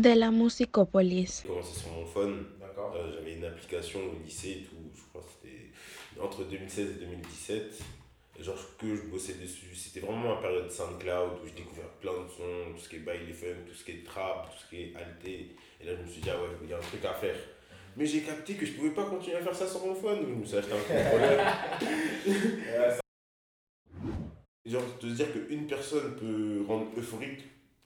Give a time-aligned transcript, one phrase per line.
[0.00, 1.42] de la musicopolis.
[1.42, 2.46] J'ai commencé sur mon phone.
[2.60, 2.94] D'accord.
[2.96, 4.76] Euh, J'avais une application au lycée et tout.
[4.94, 5.72] Je crois que c'était
[6.20, 7.82] entre 2016 et 2017.
[8.38, 9.74] Et genre que je bossais dessus.
[9.74, 13.00] C'était vraiment ma période SoundCloud où j'ai découvert plein de sons, tout ce qui est
[13.00, 15.56] baile funk, tout ce qui est trap, tout ce qui est alté.
[15.80, 17.34] Et là je me suis dit, ah ouais, il y a un truc à faire.
[17.96, 20.20] Mais j'ai capté que je pouvais pas continuer à faire ça sur mon phone.
[20.20, 21.54] Donc je me suis acheté un contrôleur.
[24.66, 27.42] Genre de se dire qu'une personne peut rendre euphorique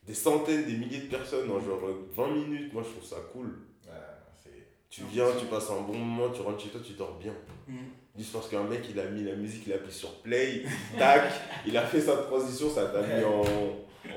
[0.07, 1.81] des centaines, des milliers de personnes en genre
[2.15, 3.47] 20 minutes, moi je trouve ça cool.
[3.87, 4.53] ouais,
[4.91, 7.35] Tu viens, tu passes un bon moment, tu rentres chez toi, tu dors bien.
[7.69, 7.79] Mm.
[8.19, 10.65] Juste parce qu'un mec il a mis la musique, il a appuyé sur play,
[10.99, 11.33] tac,
[11.67, 13.43] il a fait sa transition, ça t'a mis en,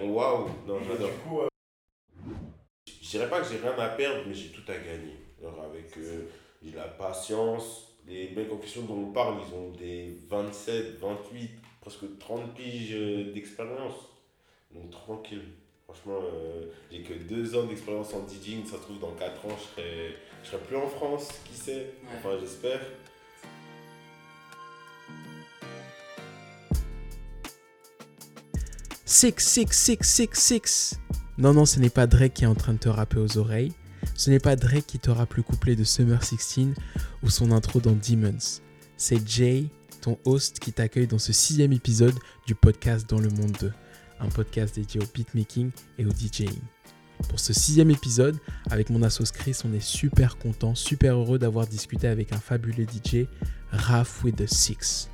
[0.04, 0.48] en waouh.
[0.68, 1.10] Non, j'adore.
[1.12, 1.48] Du coup, euh,
[3.02, 5.16] Je dirais pas que j'ai rien à perdre, mais j'ai tout à gagner.
[5.42, 6.24] Genre avec euh,
[6.64, 7.84] j'ai la patience.
[8.08, 12.94] Les mecs en question dont on parle, ils ont des 27, 28, presque 30 piges
[12.96, 13.96] euh, d'expérience.
[14.72, 15.44] Donc tranquille.
[15.88, 18.66] Franchement, euh, j'ai que deux ans d'expérience en DJing.
[18.66, 21.28] Ça se trouve, dans 4 ans, je serai, je serai plus en France.
[21.46, 21.94] Qui sait?
[22.18, 22.82] Enfin, j'espère.
[29.06, 31.00] Six, six, six, six, six.
[31.38, 33.74] Non, non, ce n'est pas Drake qui est en train de te rapper aux oreilles.
[34.16, 36.74] Ce n'est pas Drake qui t'aura plus couplé de Summer 16
[37.22, 38.62] ou son intro dans Demons.
[38.98, 39.66] C'est Jay,
[40.02, 42.16] ton host, qui t'accueille dans ce sixième épisode
[42.48, 43.72] du podcast Dans le Monde 2,
[44.20, 46.60] un podcast dédié au beatmaking et au DJing.
[47.30, 48.38] Pour ce sixième épisode,
[48.70, 52.86] avec mon assos Chris, on est super content, super heureux d'avoir discuté avec un fabuleux
[52.86, 53.28] DJ,
[53.72, 55.10] Raph with the Six.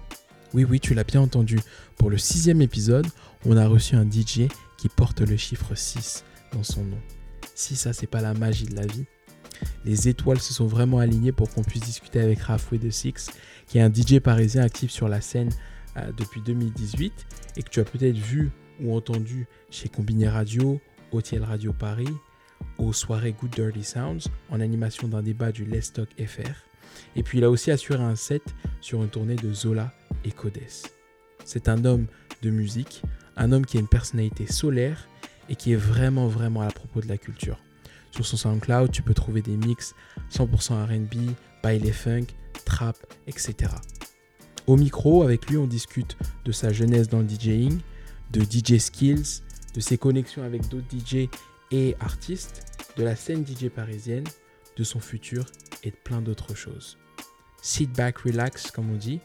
[0.54, 1.60] Oui, oui, tu l'as bien entendu.
[1.98, 3.08] Pour le sixième épisode,
[3.46, 6.98] on a reçu un DJ qui porte le chiffre 6 dans son nom.
[7.56, 9.06] Si ça, c'est pas la magie de la vie.
[9.86, 13.32] Les étoiles se sont vraiment alignées pour qu'on puisse discuter avec Rafoué de Six,
[13.68, 15.52] qui est un DJ parisien actif sur la scène
[15.98, 17.14] euh, depuis 2018
[17.58, 18.50] et que tu as peut-être vu
[18.82, 20.80] ou entendu chez Combiné Radio,
[21.12, 22.14] OTL Radio Paris,
[22.78, 26.66] aux soirées Good Dirty Sounds, en animation d'un débat du Let's Talk FR.
[27.16, 28.44] Et puis il a aussi assuré un set
[28.82, 29.94] sur une tournée de Zola
[30.26, 30.60] et Codes.
[31.46, 32.08] C'est un homme
[32.42, 33.02] de musique,
[33.38, 35.08] un homme qui a une personnalité solaire
[35.50, 37.60] et qui est vraiment vraiment à propos de la culture.
[38.12, 39.96] Sur son SoundCloud, tu peux trouver des mix
[40.32, 41.32] 100% RB,
[41.64, 42.28] baile funk,
[42.66, 42.98] trap,
[43.28, 43.72] etc.
[44.68, 47.80] Au micro, avec lui, on discute de sa jeunesse dans le DJing,
[48.32, 49.42] de DJ skills,
[49.74, 51.28] de ses connexions avec d'autres DJ
[51.72, 52.64] et artistes,
[52.98, 54.26] de la scène DJ parisienne,
[54.78, 55.46] de son futur
[55.84, 56.98] et de plein d'autres choses.
[57.62, 59.20] Sit back, relax, comme on dit,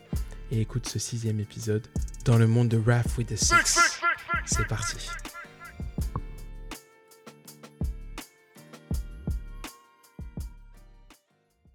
[0.50, 1.86] et écoute ce sixième épisode
[2.24, 3.78] dans le monde de Rap with the Six.
[4.44, 5.08] C'est parti.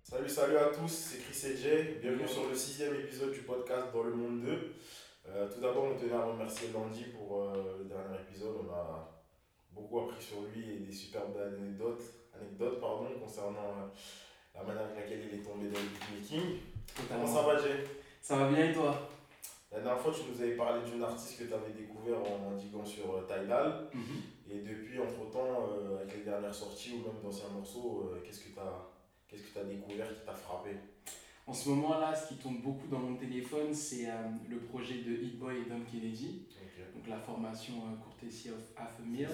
[0.04, 2.00] Salut, salut à tous, c'est Chris et Jay.
[2.02, 4.74] Bienvenue sur le sixième épisode du podcast Dans le Monde 2.
[5.30, 8.56] Euh, tout d'abord, on tenait à remercier Landy pour euh, le dernier épisode.
[8.68, 9.10] On a
[9.72, 12.02] beaucoup appris sur lui et des superbes anecdotes,
[12.36, 13.88] anecdotes pardon, concernant euh,
[14.56, 16.60] la manière avec laquelle il est tombé dans le beatmaking.
[17.08, 17.86] Comment ça va, Jay?
[18.22, 19.10] Ça va bien et toi?
[19.72, 22.84] La dernière fois, tu nous avais parlé d'une artiste que tu avais découvert en diguant
[22.84, 23.88] sur Tidal.
[24.50, 28.90] Et depuis, entre-temps, avec les dernières sorties ou même d'anciens morceaux, qu'est-ce que tu as,
[29.30, 30.72] que as découvert qui t'a frappé?
[31.48, 34.14] En ce moment-là, ce qui tourne beaucoup dans mon téléphone, c'est euh,
[34.50, 36.46] le projet de Hit Boy et Dom Kennedy,
[36.96, 39.28] donc la formation euh, Courtesy of Half a Meal.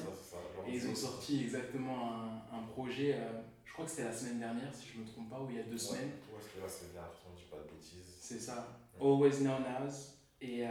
[0.67, 4.39] Et ils ont sorti exactement un, un projet, euh, je crois que c'était la semaine
[4.39, 6.09] dernière, si je ne me trompe pas, ou il y a deux Ouais, semaines.
[6.33, 8.17] Ouais, c'était la semaine dernière, on dit pas de bêtises.
[8.19, 8.79] C'est ça.
[8.99, 10.13] Always Now Nows.
[10.39, 10.63] Et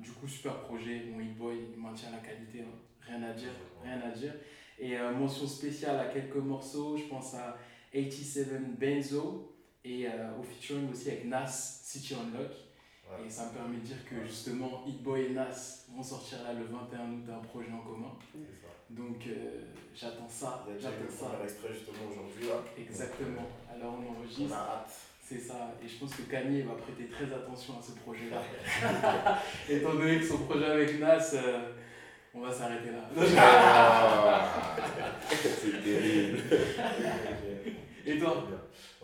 [0.00, 1.04] du coup, super projet.
[1.10, 2.62] Mon Hit Boy, il maintient la qualité.
[2.62, 2.78] hein.
[3.06, 3.50] Rien à dire.
[3.82, 4.34] Rien à dire.
[4.78, 6.96] Et mention spéciale à quelques morceaux.
[6.96, 7.56] Je pense à
[7.92, 9.47] 87 Benzo.
[9.84, 12.50] Et euh, au featuring aussi avec Nas, City on Lock.
[13.10, 13.26] Ouais.
[13.26, 16.52] Et ça me permet de dire que justement, Hit Boy et Nas vont sortir là
[16.52, 18.12] le 21 août un projet en commun.
[18.34, 18.68] Ça.
[18.90, 19.62] Donc euh,
[19.94, 20.66] j'attends ça.
[20.78, 21.38] J'attends ça.
[21.42, 22.56] extrait justement aujourd'hui là.
[22.76, 23.48] Exactement.
[23.74, 24.54] Alors on On enregistre.
[24.54, 24.92] a hâte.
[25.22, 28.42] C'est ça, et je pense que Kanye va prêter très attention à ce projet-là.
[29.68, 31.72] Étant donné que son projet avec Nas, euh,
[32.32, 33.10] on va s'arrêter là.
[33.36, 34.74] Ah,
[35.30, 36.38] c'est terrible.
[38.06, 38.42] Et toi?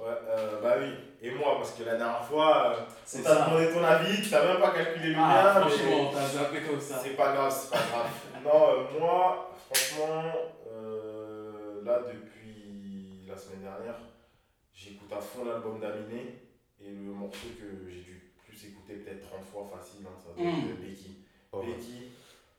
[0.04, 0.88] Ouais, euh, bah oui.
[1.22, 4.44] Et moi, parce que la dernière fois, euh, on t'a demandé ton avis, tu n'as
[4.52, 5.64] même pas calculé le Ah, mien.
[5.64, 7.00] mais- franchement, t'as zappé comme ça.
[7.02, 8.10] C'est pas grave, c'est pas grave.
[8.44, 10.22] non, euh, moi, franchement,
[10.70, 13.98] euh, là, depuis la semaine dernière,
[14.74, 16.40] j'écoute à fond l'album d'Aminé.
[16.80, 20.74] Et le morceau que j'ai dû plus écouter peut-être 30 fois facile, hein, ça Mm.
[20.84, 21.16] Becky.
[21.50, 22.10] Oh, Becky,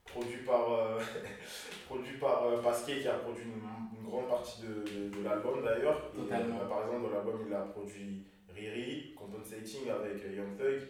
[0.03, 0.99] produit par, euh,
[1.87, 6.11] produit par Pasquet qui a produit une, une grande partie de, de- de l'album d'ailleurs.
[6.11, 6.59] Totalement.
[6.67, 10.81] par exemple, dans l'album, il a produit Riri, Compensating avec euh, Young Thug.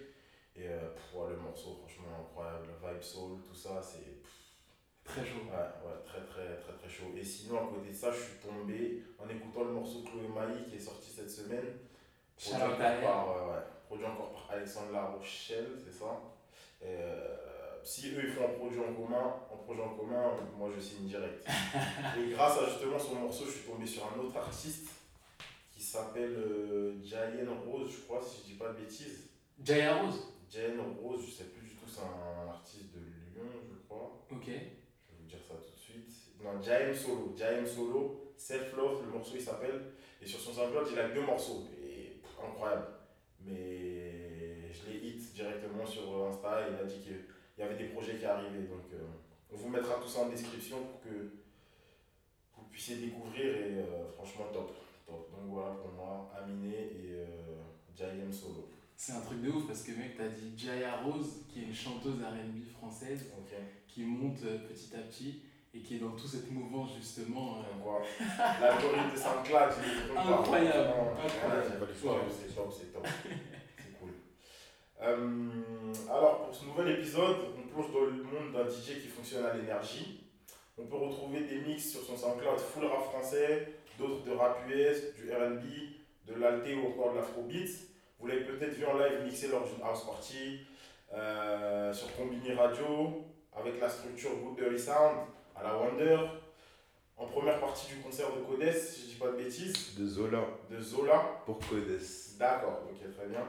[0.57, 2.67] Et euh, pff, ouais, le morceau, franchement incroyable.
[2.81, 4.21] Vibe Soul, tout ça, c'est.
[5.03, 5.45] Très chaud.
[5.45, 7.13] Ouais, ouais, très très très très chaud.
[7.15, 10.65] Et sinon, à côté de ça, je suis tombé en écoutant le morceau Chloé Maï
[10.67, 11.77] qui est sorti cette semaine.
[12.35, 16.21] Produit encore, par, euh, ouais, produit encore par Alexandre Larochelle, c'est ça.
[16.81, 17.37] Et, euh,
[17.85, 21.05] si eux ils font un projet en commun, un projet en commun, moi je signe
[21.05, 21.47] direct.
[22.17, 24.89] Et grâce à justement son morceau, je suis tombé sur un autre artiste
[25.71, 29.29] qui s'appelle euh, Jayen Rose, je crois, si je dis pas de bêtises.
[29.63, 30.33] Jaya Rose?
[30.49, 34.25] Jayen Rose, je sais plus du tout, c'est un artiste de Lyon, je crois.
[34.31, 34.45] Ok.
[34.47, 36.09] Je vais vous dire ça tout de suite.
[36.43, 37.35] Non, Jaem Solo.
[37.37, 39.79] Jaem Solo, Self Love, le morceau il s'appelle.
[40.21, 41.65] Et sur son SoundCloud, il a deux morceaux.
[41.77, 42.87] Et pff, incroyable.
[43.41, 46.67] Mais je l'ai hit directement sur Insta.
[46.67, 47.03] Il a dit
[47.55, 48.67] qu'il y avait des projets qui arrivaient.
[48.67, 48.97] Donc euh,
[49.51, 51.31] on vous mettra tout ça en description pour que
[52.57, 53.45] vous puissiez découvrir.
[53.45, 54.73] Et euh, franchement, top.
[55.07, 55.31] top.
[55.31, 57.25] Donc voilà pour moi, Aminé et euh,
[57.95, 58.69] Jaem Solo.
[58.97, 61.73] C'est un truc de ouf parce que mec, t'as dit Jaya Rose, qui est une
[61.73, 63.25] chanteuse RB française,
[63.87, 65.41] qui monte euh, petit à petit
[65.73, 67.57] et qui est dans toute cette mouvance justement.
[67.59, 67.99] euh.
[68.61, 70.17] L'algorithme de SoundCloud, il.
[70.17, 70.93] Incroyable,
[71.25, 71.87] incroyable.
[71.93, 73.05] C'est top, c'est top, c'est top.
[73.77, 74.11] C'est cool.
[75.01, 75.49] Euh,
[76.09, 79.53] alors, pour ce nouvel épisode, on plonge dans le monde d'un DJ qui fonctionne à
[79.53, 80.21] l'énergie.
[80.77, 85.13] On peut retrouver des mix sur son SoundCloud full rap français, d'autres de rap US,
[85.15, 85.63] du RB,
[86.27, 87.69] de l'alté ou encore de l'afrobeat.
[88.19, 90.59] Vous l'avez peut-être vu en live mixé lors d'une house party,
[91.13, 93.23] euh, sur Combini Radio,
[93.55, 95.17] avec la structure Good Dirty Sound,
[95.55, 96.17] à la Wonder.
[97.17, 100.41] En première partie du concert de Codes, si je dis pas de bêtises, De Zola
[100.69, 101.41] de Zola.
[101.45, 102.01] pour Codes.
[102.37, 103.47] D'accord, ok, très bien.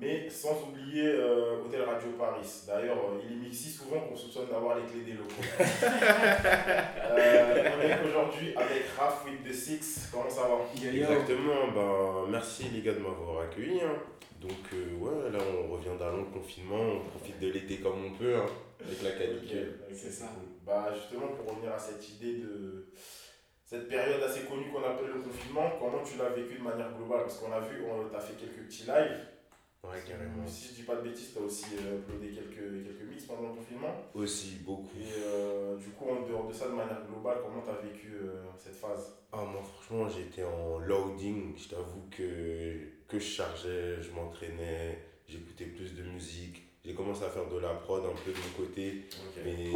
[0.00, 2.48] Mais sans oublier euh, Hôtel Radio Paris.
[2.66, 5.42] D'ailleurs, euh, il est mixé souvent qu'on soupçonne d'avoir les clés des locaux.
[7.14, 10.08] Euh, on est aujourd'hui avec Raph with the Six.
[10.10, 10.88] Comment ça va?
[10.88, 13.82] Exactement, ben, merci les gars de m'avoir accueilli.
[13.82, 13.96] hein.
[14.40, 18.12] Donc euh, ouais, là on revient d'un long confinement, on profite de l'été comme on
[18.16, 18.46] peut, hein,
[18.84, 19.78] avec la canicule.
[19.92, 20.26] C'est ça.
[20.34, 20.48] cool.
[20.64, 22.88] Bah, justement, pour revenir à cette idée de
[23.66, 27.22] cette période assez connue qu'on appelle le confinement, comment tu l'as vécu de manière globale?
[27.22, 29.20] Parce qu'on a vu, on t'a fait quelques petits lives.
[29.84, 30.46] Ouais, carrément.
[30.46, 33.48] Si je dis pas de bêtises, tu as aussi euh, uploadé quelques, quelques mix pendant
[33.48, 33.92] le confinement.
[34.14, 34.96] Aussi, beaucoup.
[34.96, 38.12] Et euh, du coup, en dehors de ça, de manière globale, comment tu as vécu
[38.22, 39.16] euh, cette phase?
[39.32, 41.54] Ah, moi franchement, j'étais en loading.
[41.56, 46.62] Je t'avoue que, que je chargeais, je m'entraînais, j'écoutais plus de musique.
[46.84, 49.04] J'ai commencé à faire de la prod un peu de mon côté.
[49.44, 49.72] Mais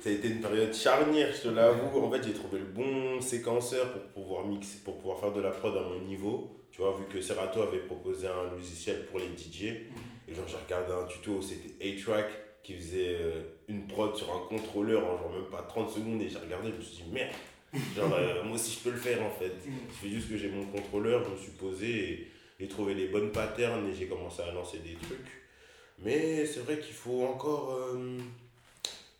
[0.00, 2.00] ça a été une période charnière, je te l'avoue.
[2.00, 5.50] En fait, j'ai trouvé le bon séquenceur pour pouvoir mixer, pour pouvoir faire de la
[5.50, 6.56] prod à mon niveau.
[6.74, 9.62] Tu vois, vu que Serato avait proposé un logiciel pour les DJ.
[10.26, 12.26] Et genre, j'ai regardé un tuto, c'était A-Track
[12.64, 16.20] qui faisait euh, une prod sur un contrôleur en genre même pas 30 secondes.
[16.20, 17.30] Et j'ai regardé, je me suis dit, merde,
[17.94, 19.52] genre, euh, moi aussi je peux le faire en fait.
[19.64, 22.28] Je fais juste que j'ai mon contrôleur, je me suis posé et
[22.58, 25.30] j'ai trouvé les bonnes patterns et j'ai commencé à lancer des trucs.
[26.00, 28.18] Mais c'est vrai qu'il faut encore euh,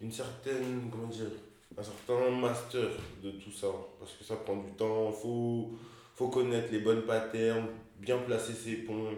[0.00, 1.30] une certaine, comment dire,
[1.78, 2.88] un certain master
[3.22, 3.68] de tout ça.
[4.00, 5.70] Parce que ça prend du temps, il faut,
[6.14, 7.66] faut connaître les bonnes patterns,
[7.98, 9.10] bien placer ses ponts,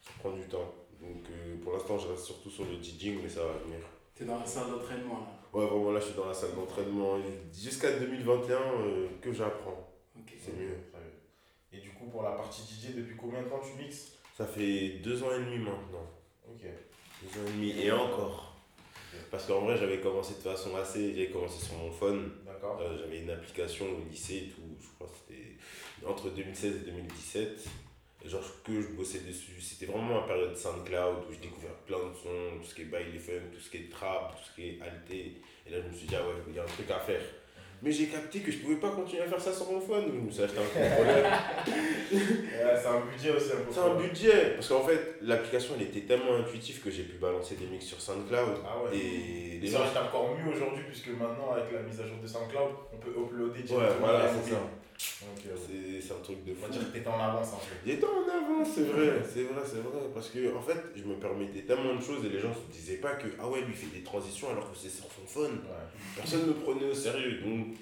[0.00, 0.74] ça prend du temps.
[1.00, 3.78] Donc euh, pour l'instant, je reste surtout sur le DJing, mais ça va venir.
[4.14, 5.42] T'es dans la salle d'entraînement là.
[5.52, 7.18] Ouais, vraiment là, je suis dans la salle d'entraînement.
[7.52, 9.90] Jusqu'à 2021, euh, que j'apprends.
[10.16, 10.32] Ok.
[10.42, 10.78] C'est mieux.
[11.72, 14.12] Et du coup, pour la partie DJ, depuis combien de temps tu mixes?
[14.36, 16.06] Ça fait deux ans et demi maintenant.
[16.48, 16.62] Ok.
[17.22, 18.56] Deux ans et demi et encore.
[19.30, 21.14] Parce qu'en vrai, j'avais commencé de façon assez.
[21.14, 22.30] J'avais commencé sur mon phone.
[22.46, 22.78] D'accord.
[22.80, 24.62] Euh, j'avais une application au lycée et tout.
[24.80, 25.51] Je crois que c'était
[26.06, 27.66] entre 2016 et 2017.
[28.24, 29.60] Et genre que je bossais dessus.
[29.60, 32.84] C'était vraiment ma période SoundCloud où je découvrais plein de sons, tout ce qui est
[32.84, 35.40] baile funk, tout ce qui est trap, tout ce qui est alté.
[35.66, 37.20] Et là, je me suis dit, ah ouais, il y a un truc à faire.
[37.82, 40.04] Mais j'ai capté que je pouvais pas continuer à faire ça sur mon phone.
[40.04, 41.32] Donc je me suis acheté un contrôleur.
[42.12, 43.72] C'est un budget aussi un peu.
[43.72, 44.50] C'est un budget.
[44.54, 48.00] Parce qu'en fait, l'application, elle était tellement intuitive que j'ai pu balancer des mix sur
[48.00, 48.58] SoundCloud.
[48.64, 48.96] Ah ouais.
[48.96, 50.00] Et les Ça gens.
[50.00, 53.62] encore mieux aujourd'hui puisque maintenant avec la mise à jour de SoundCloud, on peut uploader
[53.74, 54.60] Ouais, voilà, les c'est ça.
[55.02, 56.72] C'est un truc de on va fou.
[56.72, 57.74] dire que t'étais en avance un peu.
[57.86, 59.98] J'étais en avance, c'est vrai, c'est vrai, c'est vrai.
[60.14, 62.98] Parce que, en fait, je me permettais tellement de choses et les gens se disaient
[62.98, 65.52] pas que, ah ouais, lui il fait des transitions alors que c'est sur son phone.
[65.52, 66.00] Ouais.
[66.16, 67.40] Personne ne me prenait au sérieux.
[67.40, 67.76] Donc,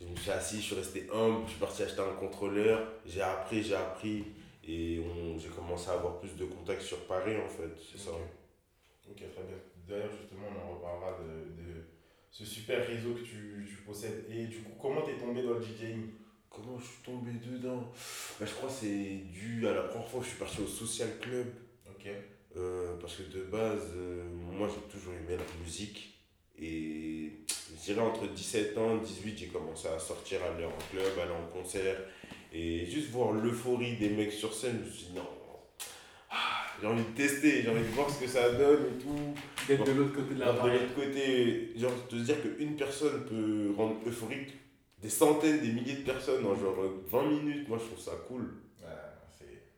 [0.00, 3.22] je me suis assis, je suis resté humble, je suis parti acheter un contrôleur, j'ai
[3.22, 4.24] appris, j'ai appris.
[4.62, 5.02] Et
[5.38, 8.10] j'ai commencé à avoir plus de contacts sur Paris, en fait, c'est ça.
[8.10, 9.56] Ok, très bien.
[9.88, 11.84] D'ailleurs, justement, on en reparlera de, de
[12.30, 14.26] ce super réseau que tu, tu possèdes.
[14.30, 16.10] Et du coup, comment t'es tombé dans le DJing?
[16.50, 17.92] Comment je suis tombé dedans
[18.38, 20.66] bah, Je crois que c'est dû à la première fois que je suis parti au
[20.66, 21.46] Social Club.
[21.88, 22.08] Ok.
[22.56, 26.18] Euh, parce que de base, euh, moi j'ai toujours aimé la musique.
[26.58, 27.30] Et
[27.70, 31.32] je dirais entre 17 ans et 18, j'ai commencé à sortir, aller en club, aller
[31.32, 31.96] en concert.
[32.52, 35.28] Et juste voir l'euphorie des mecs sur scène, je me suis dit non,
[36.30, 39.34] ah, j'ai envie de tester, j'ai envie de voir ce que ça donne et tout.
[39.68, 43.24] D'être de l'autre côté de la de l'autre côté, genre, de se dire qu'une personne
[43.26, 44.50] peut rendre euphorique
[45.02, 46.76] des centaines, des milliers de personnes en genre
[47.10, 48.54] 20 minutes, moi je trouve ça cool.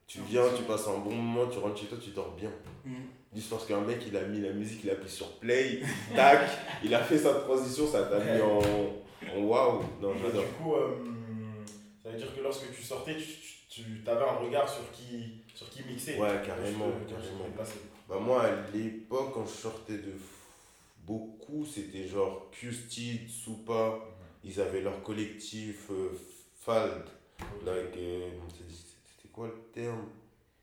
[0.06, 2.50] Tu viens, tu passes un bon moment, tu rentres chez toi, tu dors bien.
[2.84, 2.96] Mm.
[3.34, 5.80] Juste parce qu'un mec il a mis la musique, il a appuyé sur play,
[6.14, 6.50] tac,
[6.84, 9.80] il a fait sa transition, ça t'a mis en, en waouh.
[10.02, 10.44] Non, j'adore.
[10.44, 10.96] Du coup, euh,
[12.04, 13.24] ça veut dire que lorsque tu sortais, tu,
[13.70, 16.18] tu, tu avais un regard sur qui, sur qui mixer.
[16.18, 17.48] Ouais, carrément, carrément.
[18.06, 20.12] Bah, moi à l'époque, quand je sortais de
[21.06, 23.98] beaucoup, c'était genre Q-Steed, Soupa,
[24.44, 26.10] ils avaient leur collectif euh,
[26.60, 27.04] Fald.
[27.64, 30.06] Like, euh, c'était quoi le terme?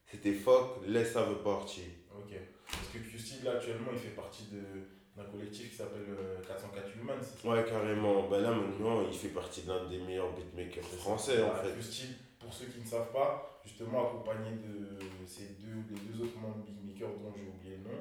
[0.10, 1.84] C'était Fuck, Laisse ça veut partir.
[2.18, 2.34] Ok.
[2.72, 6.88] Parce que QC, là, actuellement, il fait partie de- d'un collectif qui s'appelle euh, 404
[6.98, 7.14] Humans.
[7.22, 7.50] c'est ça?
[7.50, 8.28] Ouais, carrément.
[8.30, 11.74] Bah là, maintenant, il fait partie d'un des meilleurs beatmakers français, en fait.
[11.78, 12.08] QC,
[12.40, 16.64] pour ceux qui ne savent pas, justement accompagné de ces deux, les deux autres membres
[16.66, 18.00] Big Maker dont j'ai oublié le nom.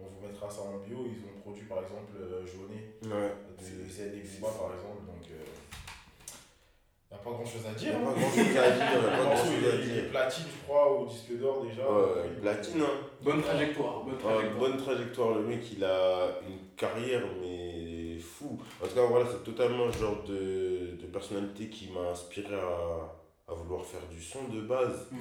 [0.00, 1.04] On vous mettra ça en bio.
[1.06, 3.32] Ils ont produit par exemple euh, Jaunet Ouais.
[3.58, 5.06] de Z et Booba par exemple.
[5.06, 7.98] Donc, il n'y a pas grand chose à Il dire.
[7.98, 8.12] n'y a hein.
[8.12, 9.90] pas grand chose à dire, il y a Le pas grand chose à est- il
[9.90, 10.10] est dire.
[10.10, 11.90] platine, je crois, au disque d'or déjà.
[11.90, 13.06] Ouais, platine, hein.
[13.22, 14.04] Bonne trajectoire.
[14.04, 14.58] Bonne Ouais, trajectoire.
[14.58, 18.58] bonne trajectoire, le mec il a une carrière mais fou.
[18.82, 23.50] En tout cas voilà, c'est totalement le genre de, de personnalité qui m'a inspiré à,
[23.50, 25.06] à vouloir faire du son de base.
[25.10, 25.20] Mhm.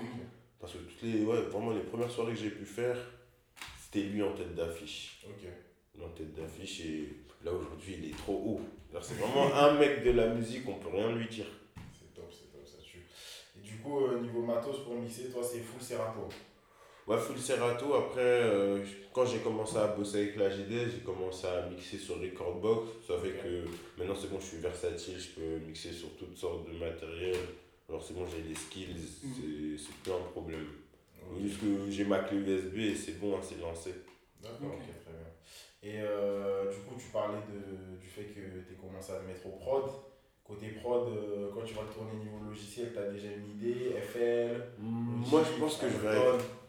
[0.60, 2.98] Parce que toutes les, ouais, vraiment les premières soirées que j'ai pu faire,
[3.91, 5.25] c'était lui en tête d'affiche.
[5.27, 5.48] Ok.
[6.03, 7.10] En tête d'affiche et
[7.44, 8.62] là aujourd'hui il est trop haut.
[9.01, 11.46] C'est vraiment un mec de la musique, on peut rien lui dire.
[11.94, 13.06] C'est top, c'est top, ça tue.
[13.58, 16.27] Et du coup, euh, niveau matos pour mixer, toi, c'est full Serato.
[17.08, 21.48] Ouais, full Serato, après, euh, quand j'ai commencé à bosser avec la GD, j'ai commencé
[21.48, 22.89] à mixer sur Recordbox.
[23.08, 23.65] Ça fait que
[23.98, 27.36] maintenant c'est bon, je suis versatile, je peux mixer sur toutes sortes de matériel.
[27.89, 30.67] Alors c'est bon, j'ai les skills, c'est- c'est plus un problème.
[31.41, 33.93] Juste que j'ai ma clé USB et c'est bon, hein, c'est lancé.
[34.41, 34.79] D'accord, Ok.
[34.81, 35.27] ok, très bien.
[35.84, 39.27] Et euh, du coup, tu parlais de, du fait que tu as commencé à te
[39.27, 39.84] mettre au prod.
[40.43, 44.63] Côté prod, euh, quand tu vas tourner niveau logiciel, tu as déjà une idée, FL
[44.79, 46.17] Moi je pense que je vais.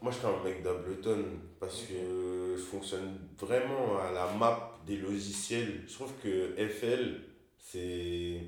[0.01, 1.23] Moi je serais un mec d'Ableton
[1.61, 5.83] parce que je fonctionne vraiment à la map des logiciels.
[5.87, 7.21] Je trouve que FL
[7.57, 8.41] c'est.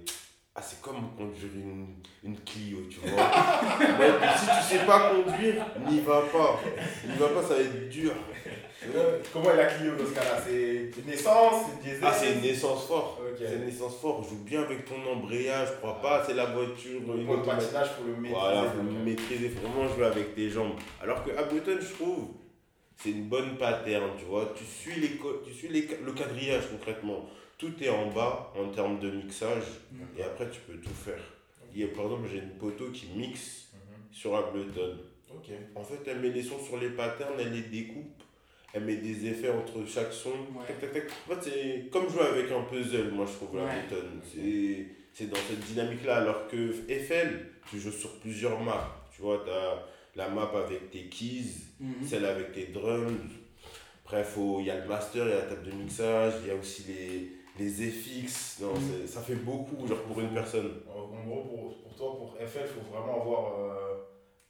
[0.53, 3.21] Ah, c'est comme conduire une, une Clio, tu vois.
[3.99, 6.59] Ouais, si tu sais pas conduire, n'y va pas.
[7.07, 8.11] N'y va pas, ça va être dur.
[8.93, 10.41] Euh, Comment est la Clio dans ce cas-là?
[10.45, 11.99] C'est une naissance, c'est diesel?
[12.03, 13.21] Ah, c'est une naissance forte.
[13.37, 14.27] C'est une naissance forte.
[14.29, 15.69] Joue bien avec ton embrayage.
[15.69, 17.01] Je crois pas, c'est la voiture.
[17.05, 18.33] Pour le patinage, faut le maîtriser.
[18.37, 20.73] Voilà, faut le euh, maîtriser, faut vraiment jouer avec tes jambes.
[21.01, 22.27] Alors que Ableton, je trouve,
[23.01, 24.53] c'est une bonne pattern, tu vois.
[24.53, 27.25] Tu suis, les tu suis les, le quadrillage concrètement.
[27.61, 30.07] Tout est en bas en termes de mixage Mhm.
[30.17, 31.21] et après tu peux tout faire.
[31.73, 33.79] Il y a, par exemple, j'ai une poteau qui mixe mhm.
[34.11, 34.97] sur Ableton.
[35.29, 35.51] Ok.
[35.75, 38.23] En fait, elle met les sons sur les patterns, elle les découpe,
[38.73, 40.31] elle met des effets entre chaque son.
[40.31, 40.65] Ouais.
[40.67, 41.03] Tac, tac, tac.
[41.29, 43.69] En fait, c'est comme jouer avec un puzzle, moi je trouve, Ouais.
[43.69, 44.07] Ableton.
[44.33, 46.15] C'est- C'est dans cette dynamique-là.
[46.23, 48.89] Alors que FL, tu joues sur plusieurs maps.
[49.13, 51.51] Tu vois, tu as la map avec tes keys,
[51.81, 51.95] Mhm.
[52.07, 53.11] celle avec tes drums.
[54.05, 56.47] Bref, faut- il y a le master, il y a la table de mixage, il
[56.47, 58.59] y a aussi les, les FX.
[58.61, 60.81] Non, c'est- ça fait beaucoup, genre pour une personne.
[60.87, 63.59] En en gros, pour, pour toi, pour FL, il faut vraiment avoir.
[63.59, 63.95] euh,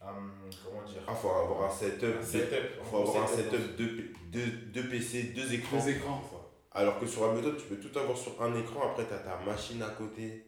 [0.02, 0.32] un-
[0.64, 1.02] comment dire?
[1.08, 2.16] Ah, faut avoir un setup.
[2.20, 2.84] Un setup.
[2.84, 5.78] faut avoir un setup, deux, deux, deux PC, deux écrans.
[5.78, 6.22] Deux écrans.
[6.74, 9.38] Alors que sur Ableton, tu peux tout avoir sur un écran, après tu as ta
[9.46, 10.46] machine à côté.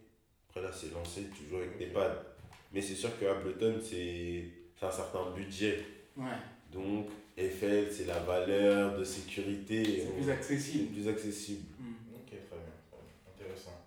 [0.49, 2.23] Après là, c'est lancé, tu joues avec tes pads.
[2.71, 4.45] Mais c'est sûr que Ableton, c'est
[4.79, 5.85] c'est un certain budget.
[6.17, 6.25] Ouais.
[6.71, 7.07] Donc,
[7.37, 9.83] FL, c'est la valeur de sécurité.
[9.83, 10.93] C'est plus C'est accessible.
[10.93, 11.65] plus accessible.
[11.79, 11.93] Mhm.
[12.15, 13.45] Ok, très bien, très bien.
[13.45, 13.77] intéressant.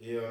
[0.00, 0.30] Et euh,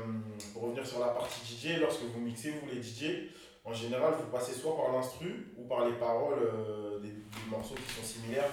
[0.53, 3.29] pour revenir sur la partie DJ, lorsque vous mixez, vous les DJ,
[3.65, 7.75] en général, vous passez soit par l'instru ou par les paroles euh, des, des morceaux
[7.75, 8.49] qui sont similaires.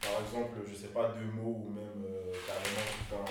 [0.00, 3.24] Par exemple, je sais pas, deux mots ou même euh, carrément tout un,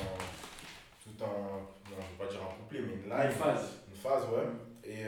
[1.03, 3.31] tout un, non, je vais pas dire un couplet, mais une live.
[3.31, 3.69] Une phase.
[3.89, 4.47] Une phase, ouais.
[4.83, 5.03] Et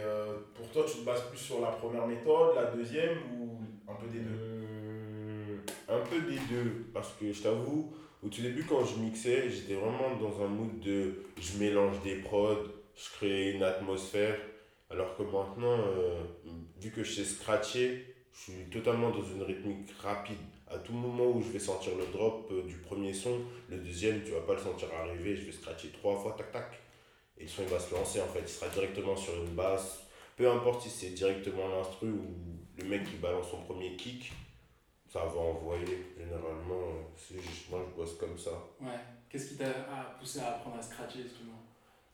[0.56, 4.08] pour toi, tu te bases plus sur la première méthode, la deuxième ou un peu
[4.08, 5.64] des deux?
[5.88, 9.76] Un peu des deux, parce que je t'avoue, au tout début quand je mixais, j'étais
[9.76, 14.38] vraiment dans un mood de je mélange des prods, je crée une atmosphère,
[14.90, 16.24] alors que maintenant, euh,
[16.82, 20.38] vu que je sais scratcher, je suis totalement dans une rythmique rapide.
[20.68, 24.24] À tout moment où je vais sentir le drop euh, du premier son, le deuxième,
[24.24, 26.80] tu vas pas le sentir arriver, je vais scratcher trois fois, tac tac.
[27.38, 30.04] Et le son il va se lancer en fait, il sera directement sur une basse.
[30.36, 32.36] Peu importe si c'est directement l'instru ou
[32.78, 34.32] le mec qui balance son premier kick,
[35.12, 36.06] ça va envoyer.
[36.18, 38.52] Généralement, c'est juste- moi je bosse comme ça.
[38.82, 38.88] Ouais.
[39.30, 39.66] Qu'est-ce qui t'a
[40.20, 41.54] poussé à apprendre à scratcher justement?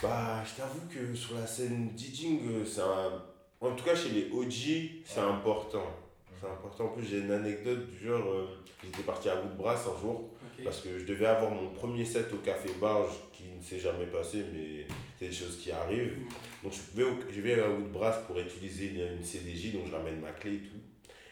[0.02, 3.24] Bah, je t'avoue que sur la scène DJing, euh, c'est un.
[3.62, 5.26] En tout cas, chez les OG, c'est Ouais.
[5.28, 5.86] important.
[6.30, 6.86] C'est très important.
[6.86, 8.48] En plus, j'ai une anecdote du genre, euh,
[8.84, 10.30] j'étais parti à Woodbrass un jour
[10.64, 14.06] parce que je devais avoir mon premier set au Café Barge qui ne s'est jamais
[14.08, 14.86] passé, mais
[15.18, 16.18] c'est des choses qui arrivent.
[16.64, 19.94] Donc je vais, au- je vais à Woodbrass pour utiliser une, une CDJ, donc je
[19.96, 20.76] ramène ma clé et tout.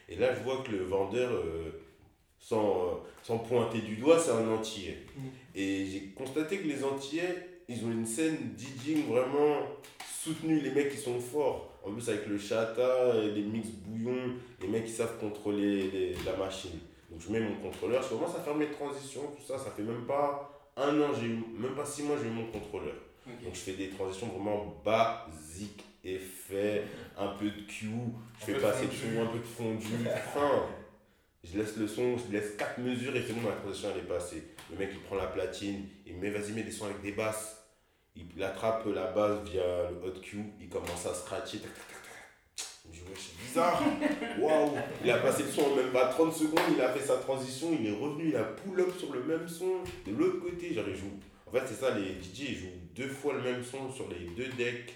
[0.08, 1.70] Et là, je vois que le vendeur, euh,
[2.38, 2.90] sans, euh,
[3.22, 4.98] sans pointer du doigt, c'est un Antillais.
[5.16, 5.20] Mm.
[5.54, 9.60] Et j'ai constaté que les Antillais, ils ont une scène DJing vraiment
[10.22, 10.60] soutenue.
[10.60, 11.70] Les mecs, ils sont forts.
[11.84, 16.36] En plus, avec le chata, les mix bouillon, les mecs, ils savent contrôler les- la
[16.36, 16.78] machine.
[17.10, 19.58] Donc je mets mon contrôleur, je commence à faire mes transitions, tout ça.
[19.58, 22.46] Ça fait même pas un an, j'ai eu, même pas six mois, j'ai eu mon
[22.46, 22.94] contrôleur.
[23.26, 26.84] Donc je fais des transitions vraiment basiques, effets,
[27.16, 27.86] un peu de Q,
[28.40, 29.14] je fais passer le fondu.
[29.14, 29.86] son, un peu de fondu,
[30.34, 30.66] fin.
[31.42, 34.08] Je laisse le son, je laisse 4 mesures et c'est bon, la transition elle est
[34.08, 34.42] passée.
[34.70, 37.12] Le mec il prend la platine, il me met vas-y mets des sons avec des
[37.12, 37.60] basses.
[38.16, 41.60] Il attrape la basse via le hot Q, il commence à scratcher.
[42.92, 43.82] Je me c'est bizarre.
[44.38, 47.16] Waouh Il a passé le son en même pas 30 secondes, il a fait sa
[47.16, 49.82] transition, il est revenu, il a pull up sur le même son.
[50.06, 51.18] De l'autre côté, genre il joue.
[51.46, 54.30] En fait c'est ça, les DJ ils jouent deux fois le même son sur les
[54.34, 54.94] deux decks.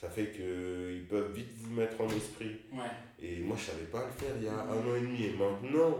[0.00, 2.56] Ça fait qu'ils peuvent vite vous mettre en esprit.
[2.72, 2.88] Ouais.
[3.22, 5.24] Et moi, je savais pas le faire il y a un an et demi.
[5.24, 5.94] Et maintenant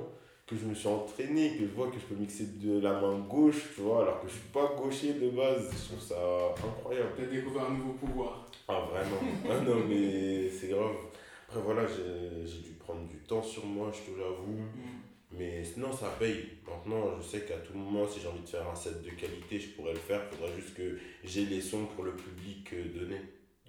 [0.47, 3.19] que je me suis entraîné, que je vois que je peux mixer de la main
[3.19, 6.17] gauche, tu vois, alors que je suis pas gaucher de base, je trouve ça
[6.67, 7.11] incroyable.
[7.15, 8.49] T'as découvert un nouveau pouvoir.
[8.67, 9.21] Ah, vraiment.
[9.51, 10.97] Ah non, mais c'est grave.
[11.47, 14.63] Après, voilà, j'ai dû prendre du temps sur moi, je te l'avoue.
[14.63, 15.11] Mm.
[15.33, 16.45] Mais sinon, ça paye.
[16.67, 19.61] Maintenant, je sais qu'à tout moment, si j'ai envie de faire un set de qualité,
[19.61, 20.23] je pourrais le faire.
[20.33, 23.17] Il faudrait juste que j'ai les sons pour le public euh, donné.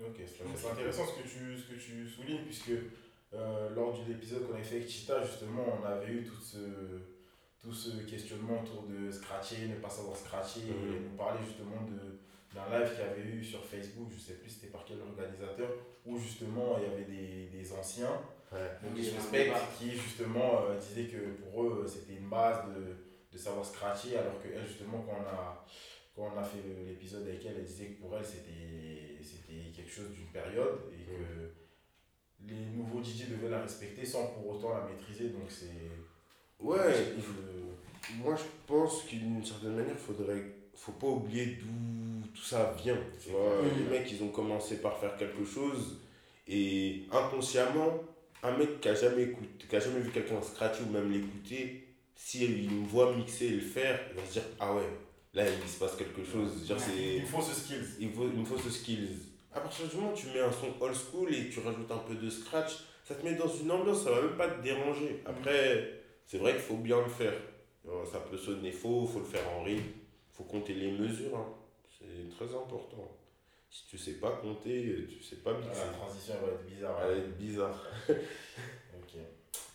[0.05, 2.71] Ok, c'est intéressant ce que tu, ce que tu soulignes, puisque
[3.33, 6.57] euh, lors de l'épisode qu'on avait fait avec Chita, justement, on avait eu tout ce,
[7.61, 11.03] tout ce questionnement autour de scratcher, ne pas savoir scratcher, et Mhm.
[11.11, 12.19] nous parler justement de-
[12.53, 15.69] d'un live qu'il y avait eu sur Facebook, je sais plus c'était par quel organisateur,
[16.05, 18.59] où justement il y avait des, des anciens, Ouais.
[18.83, 19.61] donc respectent, débat.
[19.77, 22.97] qui justement euh, disaient que pour eux c'était une base de,
[23.31, 25.65] de savoir scratcher, alors que elle justement quand on a,
[26.21, 30.11] quand on a fait l'épisode avec elle, elle disait que pour elle c'était quelque chose
[30.11, 35.29] d'une période et que les nouveaux DJ devaient la respecter sans pour autant la maîtriser,
[35.29, 35.89] donc c'est...
[36.59, 40.43] Ouais, il Moi, je pense qu'une certaine manière, faudrait,
[40.75, 42.97] faut pas oublier d'où tout ça vient.
[43.21, 46.01] Tu vois, les mecs, ils ont commencé par faire quelque chose
[46.47, 47.99] et inconsciemment,
[48.43, 51.87] un mec qui a jamais écouté, qui a jamais vu quelqu'un scratcher ou même l'écouter,
[52.15, 54.83] si il me voit mixer et le faire, il va se dire ah ouais,
[55.33, 56.67] là il se passe quelque chose.
[56.67, 57.85] Genre, c'est Il faut ce skills.
[57.99, 59.09] il faut, il me faut ce skills.
[59.53, 61.97] À partir du moment où tu mets un son old school et tu rajoutes un
[61.99, 62.71] peu de scratch,
[63.03, 65.21] ça te met dans une ambiance, ça va même pas te déranger.
[65.25, 67.33] Après, c'est vrai qu'il faut bien le faire.
[67.87, 69.83] Euh, Ça peut sonner faux, faut le faire en rythme,
[70.31, 71.35] faut compter les mesures.
[71.35, 71.47] hein.
[71.97, 73.17] C'est très important.
[73.69, 75.81] Si tu sais pas compter, tu sais pas Ah, mixer.
[75.85, 76.97] La transition elle va être bizarre.
[77.03, 77.85] Elle va être bizarre.
[78.09, 79.19] Ok.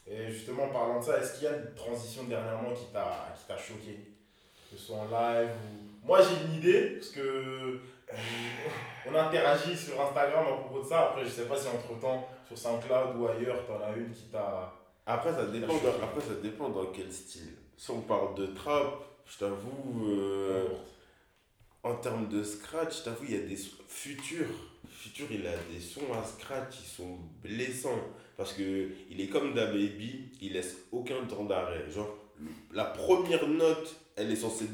[0.07, 3.47] Et justement, parlant de ça, est-ce qu'il y a une transition dernièrement qui t'a qui
[3.47, 3.99] t'a choqué?
[4.71, 6.07] Que ce soit en live ou.
[6.07, 7.21] Moi, j'ai une idée, parce que.
[7.21, 7.79] euh,
[9.09, 11.09] on interagit sur Instagram à propos de ça.
[11.11, 14.25] Après, je sais pas si entre temps, sur SoundCloud ou ailleurs, t'en as une qui
[14.33, 14.73] t'a.
[15.07, 17.53] Après ça, dépend dans, après, ça dépend dans quel style.
[17.77, 20.65] Si on parle de trap, je t'avoue, euh,
[21.83, 24.47] En termes de scratch, t'as vu, il y a des sons- Futur.
[24.89, 28.01] Futur, il a des sons à scratch qui sont blessants.
[28.37, 31.89] Parce que il est comme Da Baby, il laisse aucun temps d'arrêt.
[31.91, 32.13] Genre,
[32.73, 34.67] la première note, elle est censée.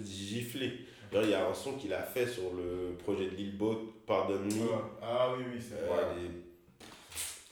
[1.12, 3.78] Genre, il y a un son qu'il a fait sur le projet de Lil Boat,
[4.06, 4.66] Pardon Me.
[5.02, 6.42] Ah oui, oui, c'est est-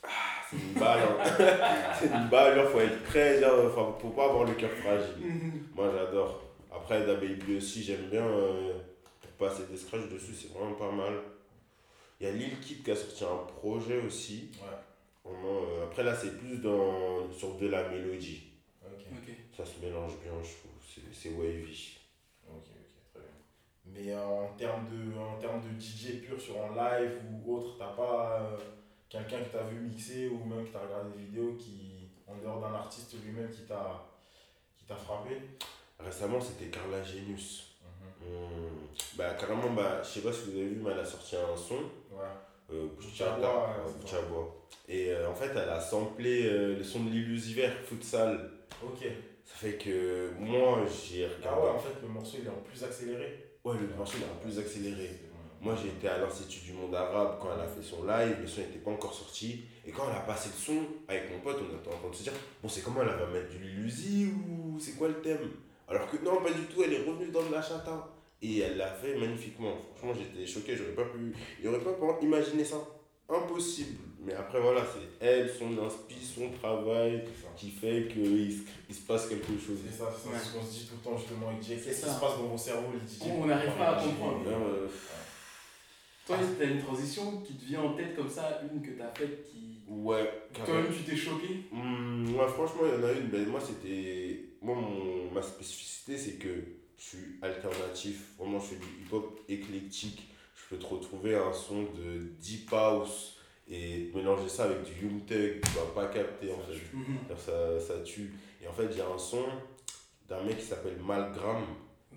[0.03, 0.09] Ah,
[0.49, 0.99] c'est une balle.
[0.99, 1.93] hein.
[1.99, 5.27] c'est une balle, genre, faut être prêt, genre, enfin, faut pas avoir le cœur fragile.
[5.75, 6.41] Moi j'adore.
[6.73, 8.73] Après Da Baby aussi j'aime bien euh,
[9.21, 11.13] pour passer des scratchs dessus, c'est vraiment pas mal.
[12.19, 14.49] Il y a Lil Kid qui a sorti un projet aussi.
[14.61, 15.31] Ouais.
[15.31, 18.43] Euh, après là c'est plus dans, sur de la mélodie.
[19.55, 20.70] Ça se mélange bien je trouve,
[21.11, 21.97] c'est, wavy.
[22.47, 23.29] ok, ok, très bien.
[23.85, 27.93] Mais en termes de, en termes de DJ pur sur un live ou autre, t'as
[27.93, 28.57] pas euh,
[29.09, 32.59] quelqu'un que t'as vu mixer ou même que t'as regardé des vidéos qui, en dehors
[32.61, 34.07] d'un artiste lui-même, qui t'a
[34.77, 35.37] qui t'a frappé?
[35.99, 37.77] Récemment c'était Carla Genius.
[38.21, 38.33] Mhm.
[38.33, 41.35] Hum, Bah carrément, bah, je sais pas si vous avez vu, mais elle a sorti
[41.35, 41.75] un son.
[42.11, 42.25] Ouais.
[42.73, 42.87] Euh.
[44.87, 48.49] Et euh, en fait elle a samplé euh, le son de l'illusiver futsal.
[48.83, 49.05] Ok.
[49.51, 51.61] Ça fait que moi j'ai Ah regardé.
[51.61, 53.45] ouais, en fait, le morceau il est en plus accéléré.
[53.63, 55.09] Ouais, le morceau il est peu plus accéléré.
[55.59, 58.47] Moi j'ai été à l'Institut du Monde Arabe quand elle a fait son live, le
[58.47, 59.65] son n'était pas encore sorti.
[59.85, 62.15] Et quand elle a passé le son, avec mon pote, on était en train de
[62.15, 62.33] se dire
[62.63, 65.51] Bon, c'est comment elle va mettre du Luzi ou c'est quoi le thème?
[65.87, 68.09] Alors que non, pas du tout, elle est revenue dans le Lachata.
[68.41, 69.75] Et elle l'a fait magnifiquement.
[69.95, 71.31] Franchement, j'étais choqué, j'aurais pas pu.
[71.61, 72.77] Il aurait pas pu imaginer ça.
[73.29, 73.99] impossible.
[74.23, 77.23] Mais après, voilà, c'est elle, son inspi, son travail
[77.57, 79.79] qui fait qu'il se, il se passe quelque chose.
[79.89, 80.35] C'est ça, c'est Ouais.
[80.37, 82.13] ce qu'on se dit tout le temps justement avec Qu'est-ce qui ça.
[82.15, 84.43] se passe dans vos cerveaux, les DJ On n'arrive pas à comprendre.
[84.47, 84.87] Euh,
[86.27, 89.43] Toi, t'as une transition qui te vient en tête comme ça, une que t'as faite
[89.51, 89.79] qui.
[89.89, 90.29] ouais.
[90.53, 93.27] Toi-même, tu t'es choqué Hum, ouais, franchement, il y en a une.
[93.27, 94.45] Ben, moi, c'était.
[94.61, 95.31] Moi, mon...
[95.31, 96.63] ma spécificité, c'est que
[96.97, 98.33] je suis alternatif.
[98.37, 100.27] Vraiment, je fais du hip-hop éclectique.
[100.55, 103.37] Je peux te retrouver un son de Deep House
[103.69, 105.61] et mélanger ça avec du Young Thug.
[105.61, 107.35] Tu vas pas capter, en fait.
[107.37, 108.33] Ça, ça tue.
[108.61, 109.45] Et en fait, j'ai un son
[110.27, 111.63] d'un mec qui s'appelle Malgram.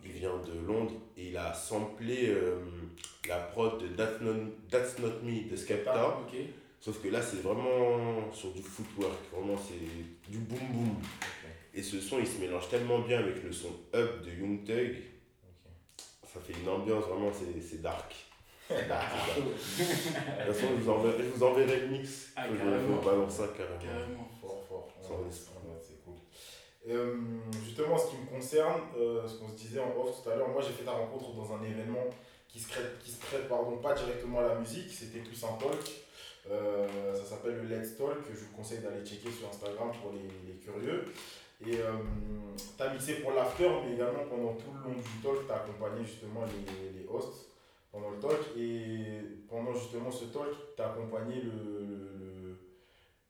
[0.04, 2.56] Il vient de Londres et il a samplé euh,
[3.26, 4.34] la prod de That's Not,
[4.70, 6.18] That's Not Me de Skepta.
[6.20, 6.36] Ok.
[6.84, 10.96] Sauf que là, c'est vraiment sur du footwork, vraiment, c'est du boom boom.
[11.72, 14.96] Et ce son, il se mélange tellement bien avec le son up de Young Thug.
[16.30, 18.14] Ça fait une ambiance, vraiment, c'est dark.
[18.70, 22.32] De toute façon, je vous enverrai, je vous enverrai le mix.
[22.36, 22.96] Ah, je carrément.
[22.96, 23.78] vous balance ça carrément.
[23.78, 24.28] Carrément.
[24.40, 24.88] Fort, fort.
[25.02, 26.14] Sans Ouais, c'est cool.
[26.88, 27.16] Euh,
[27.62, 30.48] justement, ce qui me concerne, euh, ce qu'on se disait en off tout à l'heure,
[30.48, 32.06] moi j'ai fait ta rencontre dans un événement
[32.48, 35.52] qui se prête, qui se prête pardon, pas directement à la musique, c'était plus un
[35.58, 35.90] talk.
[36.50, 40.12] Euh, ça s'appelle le Let's Talk, que je vous conseille d'aller checker sur Instagram pour
[40.12, 41.04] les, les curieux.
[41.66, 41.78] Et
[42.76, 45.56] tu as mixé pour l'after, mais également pendant tout le long du talk, tu as
[45.56, 47.48] accompagné justement les, les hosts
[47.94, 48.40] pendant le talk.
[48.58, 52.58] Et pendant justement ce talk, tu as accompagné le, le,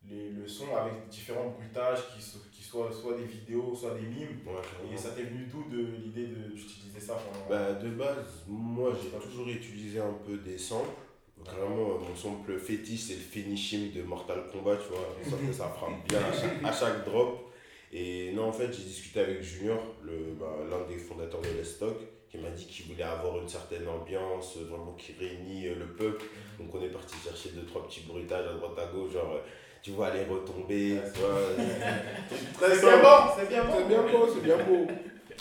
[0.09, 4.40] les, le son avec différents bruitages qui, qui soient soit des vidéos, soit des mimes.
[4.46, 7.46] Ouais, Et ça t'est venu d'où de l'idée de- d'utiliser ça pendant.
[7.48, 10.88] Bah, de base, moi j'ai toujours utilisé un peu des samples.
[11.37, 15.09] Vraiment, mon sample fétiche, c'est le finishing de Mortal Kombat, tu vois.
[15.22, 17.50] Ça, fait- ça frappe bien à chaque, à chaque drop.
[17.92, 21.96] Et non, en fait, j'ai discuté avec Junior, le- bah, l'un des fondateurs de Lestock,
[22.35, 25.87] qui m'a dit qu'il voulait avoir une certaine ambiance, euh, vraiment qui réunit euh, le
[25.87, 26.25] peuple.
[26.59, 29.40] Donc, on est parti chercher deux, trois petits bruitages à droite à gauche, genre, euh,
[29.83, 31.20] tu vois, les retombées, C'est
[32.81, 34.87] bien bon, c'est bien C'est bien beau, c'est bien beau.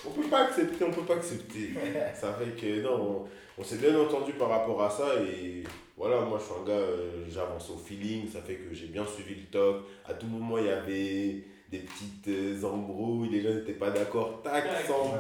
[0.06, 1.70] On peut pas accepter, on peut pas accepter.
[2.14, 3.26] Ça fait que non,
[3.58, 5.64] on, on s'est bien entendu par rapport à ça et
[5.96, 9.06] voilà, moi je suis un gars, euh, j'avance au feeling, ça fait que j'ai bien
[9.06, 9.84] suivi le talk.
[10.06, 14.66] À tout moment il y avait des petites embrouilles, les gens n'étaient pas d'accord, Tac.
[14.88, 15.14] sans.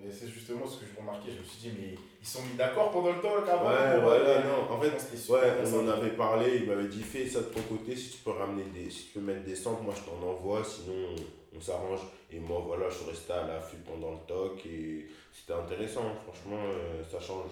[0.00, 0.06] Ouais.
[0.06, 2.54] Mais c'est justement ce que je remarquais, je me suis dit, mais ils sont mis
[2.56, 5.80] d'accord pendant le talk avant Ouais, pour, voilà, euh, non, en fait, super Ouais, on
[5.84, 8.64] en avait parlé, il m'avait dit fais ça de ton côté, si tu peux ramener
[8.64, 8.90] des.
[8.90, 12.00] Si tu peux mettre des samples, moi je t'en envoie, sinon on, on s'arrange.
[12.32, 16.58] Et moi voilà, je suis resté à l'affût pendant le talk et c'était intéressant, franchement,
[16.64, 17.50] euh, ça change.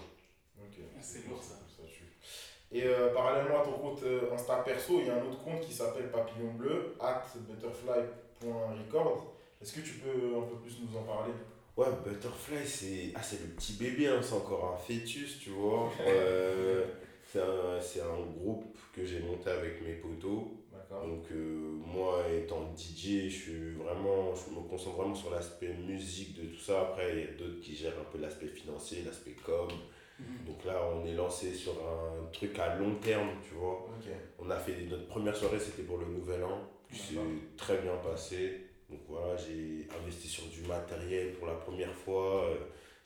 [0.59, 0.77] Ok.
[1.01, 1.55] C'est lourd, ça.
[1.87, 2.03] tue.
[2.71, 5.59] Et euh, parallèlement à ton compte euh, Insta perso, il y a un autre compte
[5.61, 9.33] qui s'appelle Papillon Bleu, at butterfly.record.
[9.61, 11.33] Est-ce que tu peux un peu plus nous en parler?
[11.79, 15.89] Ouais, Butterfly, c'est ah, c'est le petit bébé, hein, c'est encore un fœtus, tu vois.
[16.05, 16.83] Euh,
[17.25, 17.39] c'est
[18.01, 20.43] un, groupe que j'ai monté avec mes potos.
[20.91, 26.35] Donc, euh, moi, étant DJ, je suis vraiment, je me concentre vraiment sur l'aspect musique
[26.35, 26.81] de tout ça.
[26.81, 29.69] Après, il y a d'autres qui gèrent un peu l'aspect financier, l'aspect com.
[30.19, 30.25] Mhm.
[30.47, 33.87] Donc là, on est lancé sur un truc à long terme, tu vois.
[34.37, 36.59] On a fait notre première soirée, c'était pour le nouvel an.
[36.91, 37.15] C'est
[37.55, 38.68] très bien passé.
[38.89, 42.45] Donc voilà, j'ai investi sur du matériel pour la première fois.
[42.45, 42.55] Euh,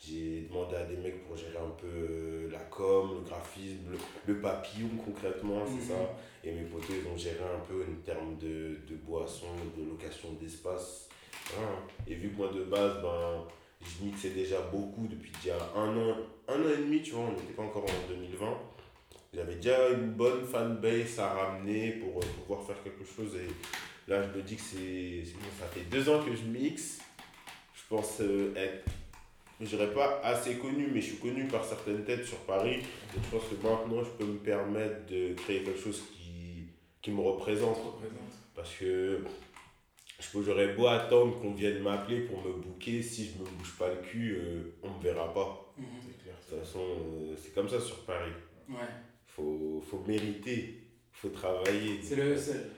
[0.06, 3.98] J'ai demandé à des mecs pour gérer un peu euh, la com, le graphisme, le,
[4.34, 5.98] le papillon concrètement, c'est Mhm.
[5.98, 6.16] ça.
[6.44, 10.34] Et mes potes, ils ont géré un peu en termes de, de boissons, de location
[10.34, 11.08] d'espace.
[11.56, 11.72] Voilà.
[12.06, 13.46] Et vu que moi de base, ben,
[13.82, 16.18] je mixais déjà beaucoup depuis déjà un an,
[16.50, 18.58] un an et demi, tu vois, on n'était pas encore en 2020.
[19.34, 23.36] J'avais déjà une bonne fanbase à ramener pour euh, pouvoir faire quelque chose.
[23.38, 23.48] Et
[24.08, 25.24] là, je me dis que c'est.
[25.60, 27.00] Ça fait deux ans que je mixe.
[27.76, 28.86] Je pense euh, être.
[29.62, 32.78] Je dirais pas assez connu, mais je suis connu par certaines têtes sur Paris.
[32.78, 36.66] Et je pense que maintenant, je peux me permettre de créer quelque chose qui,
[37.02, 37.78] qui me représente.
[38.56, 39.24] Parce que
[40.44, 44.02] j'aurais beau attendre qu'on vienne m'appeler pour me booker, si je me bouge pas le
[44.02, 45.74] cul, euh, on me verra pas.
[45.78, 45.86] Mhm.
[46.02, 46.36] C'est clair.
[46.36, 48.32] De toute façon, euh, c'est comme ça sur Paris.
[48.70, 48.76] Ouais,
[49.28, 52.00] Faut, faut mériter, faut travailler.
[52.02, 52.70] c'est le seul.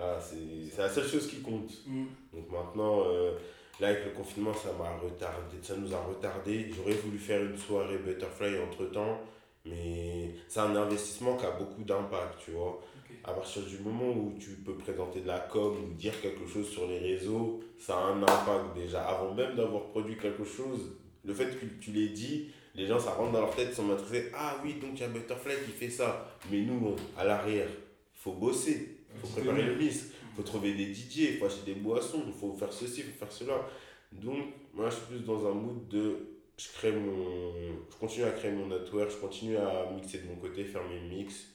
[0.00, 1.70] Ah, c'est la seule chose qui compte.
[1.86, 2.06] Mhm.
[2.32, 3.32] Donc maintenant, euh,
[3.80, 6.70] là avec le confinement, ça m'a retardé, ça nous a retardé.
[6.76, 9.20] J'aurais voulu faire une soirée Butterfly entre temps,
[9.64, 12.80] mais c'est un investissement qui a beaucoup d'impact, tu vois.
[13.26, 16.68] À partir du moment où tu peux présenter de la com ou dire quelque chose
[16.68, 19.02] sur les réseaux, ça a un impact déjà.
[19.06, 20.92] Avant même d'avoir produit quelque chose,
[21.24, 23.90] le fait que tu l'aies dit, les gens ça rentre dans leur tête, ils sont
[23.90, 24.30] intéressés.
[24.34, 26.26] Ah oui, donc il y a Butterfly qui fait ça.
[26.50, 30.42] Mais nous, on- à l'arrière, il faut bosser, il faut préparer le mix, il faut
[30.42, 33.32] trouver des DJ, il faut acheter des boissons, il faut faire ceci, il faut faire
[33.32, 33.66] cela.
[34.12, 36.16] Donc, moi je suis plus dans un mood de.
[36.56, 37.52] Je crée mon.
[37.90, 41.00] Je continue à créer mon network, je continue à mixer de mon côté, faire mes
[41.00, 41.46] mix.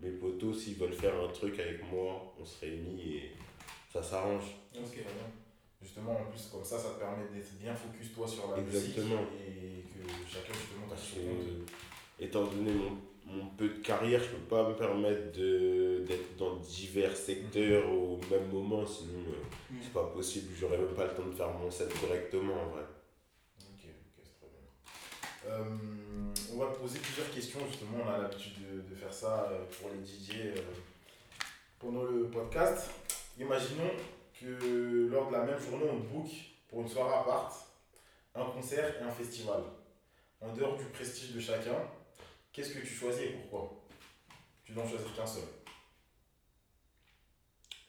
[0.00, 3.32] mes potos, s'ils veulent faire un truc avec moi, on se réunit et
[3.92, 4.44] ça s'arrange.
[4.74, 5.28] Ouais, c'est très bien.
[5.82, 9.22] Justement, en plus, comme ça, ça te permet d'être bien focus toi sur la Exactement.
[9.22, 11.70] musique et que chacun justement compte.
[12.18, 16.56] étant donné mon, mon peu de carrière, je peux pas me permettre de- d'être dans
[16.56, 19.42] divers secteurs au même moment, sinon euh,
[19.74, 19.76] Mm.
[19.82, 20.54] c'est pas possible.
[20.58, 22.82] J'aurais même pas le temps de faire mon set correctement en vrai.
[23.62, 25.52] Ok, ok, c'est très bien.
[25.52, 25.64] Euh,
[26.54, 29.64] on va te poser plusieurs questions, justement, on a l'habitude de, de faire ça euh,
[29.80, 30.54] pour les DJ
[31.78, 32.90] pendant le podcast.
[33.38, 33.90] Imaginons
[34.40, 36.30] que lors de la même journée, on book
[36.68, 37.66] pour une soirée à part,
[38.34, 39.60] un concert et un festival.
[40.40, 41.76] En dehors du prestige de chacun,
[42.56, 43.84] qu'est-ce que tu choisis et pourquoi?
[44.64, 45.44] Tu dois en choisir qu'un seul.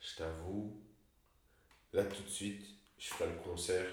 [0.02, 0.78] Je t'avoue,
[1.94, 2.66] là tout de suite,
[2.98, 3.86] je ferai le concert.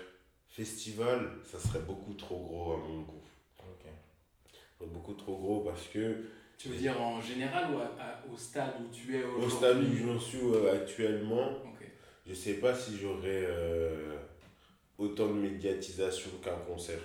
[0.49, 3.23] Festival, ça serait beaucoup trop gros à mon goût.
[3.61, 3.87] Ok.
[4.89, 6.25] Beaucoup trop gros parce que
[6.59, 9.57] Tu veux dire en général ou à- à- au stade où tu es au aujourd'hui?
[9.57, 11.85] stade où j'en suis euh, actuellement, Ok.
[12.27, 14.17] je sais pas si j'aurais euh,
[14.99, 17.01] autant de médiatisation qu'un concert.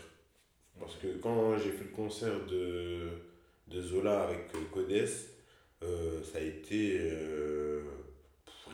[0.79, 3.09] Parce que quand j'ai fait le concert de,
[3.69, 5.07] de Zola avec euh, Codes,
[5.83, 7.83] euh, ça a été euh,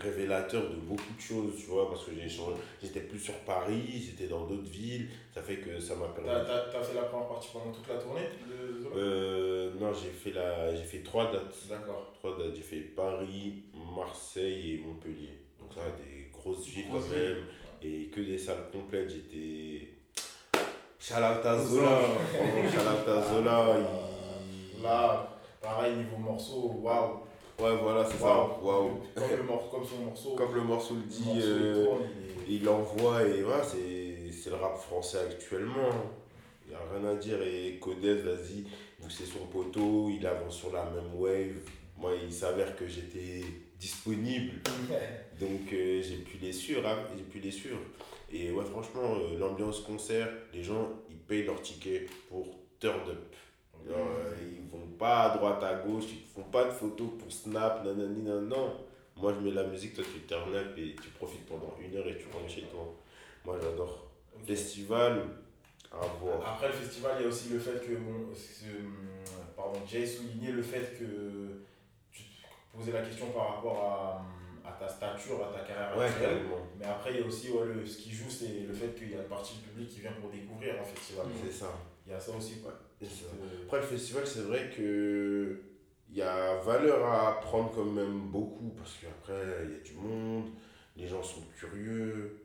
[0.02, 3.84] révélateur de beaucoup de choses, tu vois, parce que j'ai changé- j'étais plus sur Paris,
[4.06, 6.30] j'étais dans d'autres villes, ça fait que ça m'a permis.
[6.30, 8.96] T'as fait la première partie pendant toute la tournée de Zola?
[8.96, 11.56] Euh, non, j'ai fait, la, j'ai fait trois dates.
[11.70, 12.12] D'accord.
[12.20, 12.56] Trois dates.
[12.56, 13.64] J'ai fait Paris,
[13.96, 15.30] Marseille et Montpellier.
[15.60, 17.44] Donc ça, des grosses villes quand même.
[17.82, 19.10] Et que des salles complètes.
[19.10, 19.88] J'étais...
[21.00, 22.02] Shalata Zola.
[23.30, 23.78] Zola.
[23.80, 24.15] il-
[24.84, 27.20] Là, pareil, niveau morceau, waouh.
[27.60, 28.48] Ouais, voilà, c'est ça.
[28.62, 29.00] Waouh.
[29.16, 30.36] Comme, le mor- comme son morceau.
[30.36, 32.02] Comme le morceau le le dit, morceau, il euh, tourne,
[32.48, 35.90] il est- il l'envoie et voilà, c'est, c'est le rap français actuellement.
[36.66, 37.42] Il n'y a rien à dire.
[37.42, 38.66] Et Codez, vas-y,
[39.10, 41.62] c'est son poteau, il avance sur la même wave.
[41.98, 43.42] Moi, il s'avère que j'étais
[43.80, 44.54] disponible.
[45.40, 47.80] Donc euh, j'ai pu les suivre, hein, j'ai pu les suivre.
[48.32, 52.48] Et ouais, franchement, euh, l'ambiance concert, les gens, ils payent leur ticket pour
[52.80, 53.35] turn up.
[53.88, 57.32] Genre, euh, ils vont pas à droite, à gauche, ils font pas de photos pour
[57.32, 58.74] snap, nanani, nan, non.
[59.18, 62.08] Moi, je mets la musique, toi, tu turn up et tu profites pendant une heure
[62.08, 62.94] et tu rentres chez toi.
[63.46, 64.08] Moi, j'adore.
[64.46, 65.22] Festival,
[65.92, 66.46] à voir.
[66.56, 68.66] Après le festival, il y a aussi le fait que, bon, ce-
[69.56, 71.64] pardon, j'ai souligné le fait que
[72.12, 74.26] tu te posais la question par rapport à,
[74.68, 76.30] à ta stature, à ta carrière Ouais, actuelle.
[76.40, 76.68] carrément.
[76.78, 79.12] Mais après, il y a aussi ouais, le, ce qui joue, c'est le fait qu'il
[79.12, 81.28] y a une partie du public qui vient pour découvrir un festival.
[81.46, 81.72] C'est ça.
[82.06, 82.60] Il y a ça aussi.
[82.62, 82.72] Quoi.
[82.72, 82.85] Euh,
[83.66, 85.60] Après, le festival, c'est vrai que
[86.12, 89.94] il y a valeur à prendre quand même beaucoup parce qu'après, il y a du
[89.96, 90.46] monde,
[90.96, 92.38] les gens sont curieux,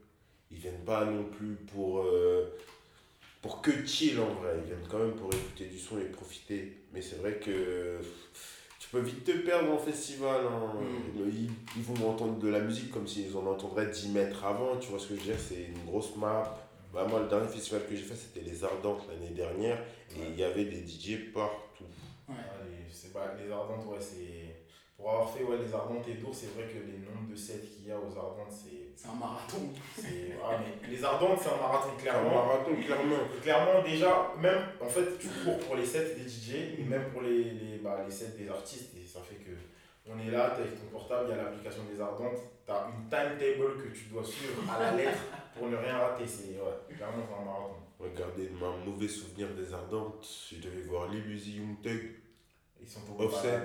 [0.50, 2.56] ils viennent pas non plus pour, euh,
[3.42, 6.78] pour que chill en vrai, ils viennent quand même pour écouter du son et profiter.
[6.92, 7.98] Mais c'est vrai que
[8.80, 10.40] tu peux vite te perdre en festival.
[10.46, 10.72] hein.
[11.14, 11.28] Mm.
[11.28, 14.88] Ils, ils vont entendre de la musique comme s'ils en entendraient 10 mètres avant, tu
[14.88, 16.58] vois ce que je veux dire, c'est une grosse map.
[16.92, 19.78] Bah, moi, le dernier festival que j'ai fait, c'était les Ardentes l'année dernière.
[20.16, 21.84] Et il y avait des DJ partout.
[22.28, 22.34] Ouais.
[22.38, 24.56] Ah, c'est pas- les Ardentes, ouais, c'est.
[24.96, 27.60] Pour avoir fait ouais, les Ardentes et Dour, c'est vrai que les nombres de sets
[27.60, 28.90] qu'il y a aux Ardentes, c'est.
[28.96, 29.70] C'est un marathon.
[29.96, 32.34] c'est- Ah, mais les Ardentes, c'est un marathon, Un clairement.
[32.34, 33.16] marathon, clairement.
[33.34, 37.22] Et clairement, déjà, même, en fait, tu cours pour les sets des DJ même pour
[37.22, 38.90] les, les, bah, les sets des artistes.
[39.02, 39.52] Et ça fait que
[40.12, 42.86] on est là, tu avec ton portable, il y a l'application des Ardentes, tu as
[42.88, 45.18] une timetable que tu dois suivre à la lettre
[45.56, 46.26] pour ne rien rater.
[46.26, 47.76] C'est ouais, clairement un marathon.
[47.98, 52.16] Regardez, ma mauvais souvenir des Ardentes, je devais voir Lilusi Young Thug.
[52.80, 53.60] Ils sont trop Offset.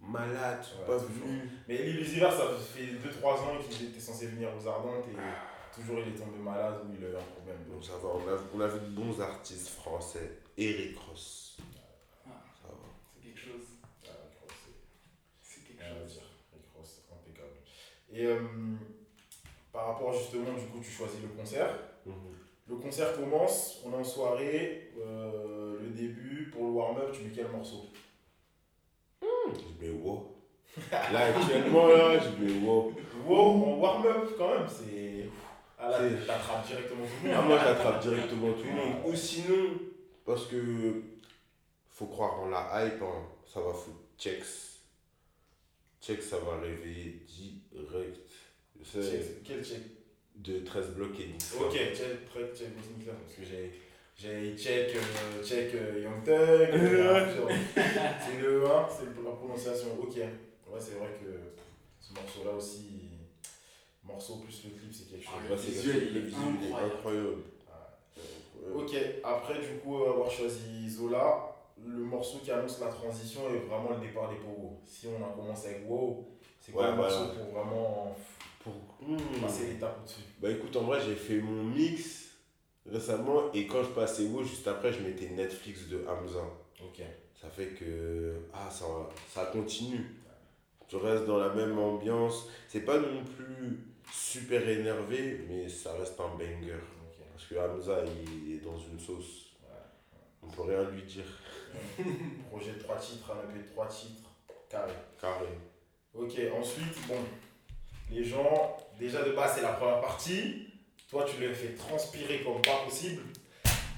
[0.00, 0.64] malades.
[0.78, 1.26] Ouais, pas toujours.
[1.26, 1.40] venu.
[1.66, 5.74] Mais Lil Uzi Vert, ça fait 2-3 ans qu'il était censé venir aux Ardentes et
[5.74, 7.58] toujours il est tombé malade ou il a eu un problème.
[7.68, 10.38] Donc ça va, on a, on avait de bons artistes français.
[10.56, 11.56] Eric Ross.
[12.26, 12.30] Ah.
[12.62, 12.74] Ça va.
[13.12, 13.66] C'est quelque chose.
[14.06, 16.12] Ah, Rick Ross, c'est- C'est quelque rien à chose.
[16.12, 16.22] dire.
[16.54, 17.58] Rick Ross, impeccable.
[18.18, 18.36] Et euh,
[19.72, 21.68] par rapport justement, du coup, tu choisis le concert.
[22.04, 22.12] Mhm.
[22.68, 27.30] Le concert commence, on est en soirée, euh, le début, pour le warm-up, tu mets
[27.34, 27.86] quel morceau?
[29.22, 30.34] Je mets wow.
[30.90, 32.92] Là, actuellement, là, je mets wow.
[33.24, 35.28] Wow, en warm-up quand même, c'est.
[35.78, 37.48] Ah là, t'attrapes directement tout le Ah, monde.
[37.48, 38.94] moi, j'attrape directement tout le monde.
[39.06, 39.70] Ou sinon,
[40.26, 41.02] parce que
[41.88, 44.44] faut croire en la hype, hein, ça va foutre checks.
[46.00, 48.18] Checks, ça va réveiller direct.
[48.84, 49.82] Check, Quel check?
[50.36, 51.54] De 13 blocs et Nix.
[51.60, 53.72] Ok, check, check, check, parce que j'ai.
[54.16, 60.16] J'ai check, euh, check euh, Young Thug, euh, c'est le 1, c'est la prononciation, ok.
[60.16, 61.30] Ouais, c'est vrai que
[62.00, 62.88] ce morceau-là aussi,
[64.02, 65.34] morceau plus le clip, c'est quelque chose.
[65.36, 66.94] Ah, Ouais, c'est visuel, le il est visuel, il est incroyable.
[66.96, 67.42] incroyable.
[68.74, 71.47] Ok, après du coup avoir choisi Zola,
[71.86, 74.80] le morceau qui annonce la transition est vraiment le départ des pogos.
[74.84, 76.28] Si on a commencé avec Wow,
[76.60, 77.14] c'est quoi Ouais, le voilà.
[77.18, 78.16] morceau pour vraiment
[78.62, 78.72] Pour...
[79.00, 79.40] Hmm.
[79.40, 82.30] passer l'étape au-dessus Bah écoute, en vrai, j'ai fait mon mix
[82.86, 86.42] récemment et quand je passais WoW, juste après, je mettais Netflix de Hamza.
[86.82, 87.02] Ok.
[87.40, 88.84] Ça fait que ah, ça,
[89.28, 90.04] ça continue.
[90.88, 92.48] Tu restes dans la même ambiance.
[92.66, 93.78] C'est pas non plus
[94.12, 96.80] super énervé, mais ça reste un banger.
[97.32, 99.47] Parce que Hamza, il est dans une sauce.
[100.42, 101.24] On peut rien lui dire.
[102.50, 104.30] Projet de 3 titres, un EP de 3 titres,
[104.68, 104.92] carré.
[105.20, 105.46] Carré.
[106.14, 107.16] Ok, ensuite, bon,
[108.10, 110.68] les gens, déjà de base, c'est la première partie.
[111.10, 113.22] Toi, tu les fais transpirer comme pas possible.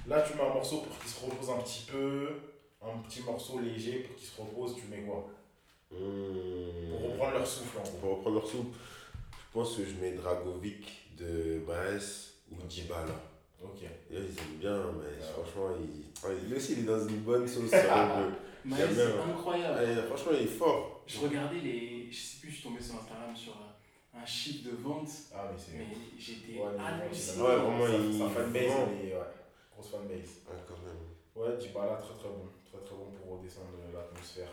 [0.07, 2.29] Là, tu mets un morceau pour qu'il se repose un petit peu,
[2.83, 4.77] un petit morceau léger pour qu'il se repose.
[4.77, 5.29] Tu mets quoi?
[5.91, 6.91] Hmm.
[6.91, 7.99] Pour reprendre leur souffle, en gros.
[7.99, 8.75] Pour reprendre leur soupe,
[9.33, 13.30] je pense que je mets Dragovic de Baez ou Dybala.
[13.63, 13.83] Ok.
[13.83, 15.25] Et là, ils aiment bien, mais Ah.
[15.33, 16.05] franchement, il...
[16.25, 17.71] ah, lui aussi, il est dans une bonne sauce.
[17.71, 18.95] J'aime bien.
[18.95, 19.79] c'est incroyable.
[19.79, 21.03] Ouais, franchement, il est fort.
[21.07, 22.11] Je regardais les.
[22.11, 25.49] Je sais plus, je suis tombé sur Instagram sur un, un chiffre de vente, Ah,
[25.51, 25.79] mais c'est.
[25.79, 25.87] mais
[26.19, 27.43] j'étais Ouais, mais halluciné.
[27.43, 29.15] Ouais, vraiment, il- sa fanbase, ouais,
[29.75, 30.31] grosse fanbase.
[30.49, 31.01] Ah, quand même.
[31.37, 32.49] Ouais, Dybala, très très bon.
[32.71, 34.49] Très très bon pour redescendre l'atmosphère.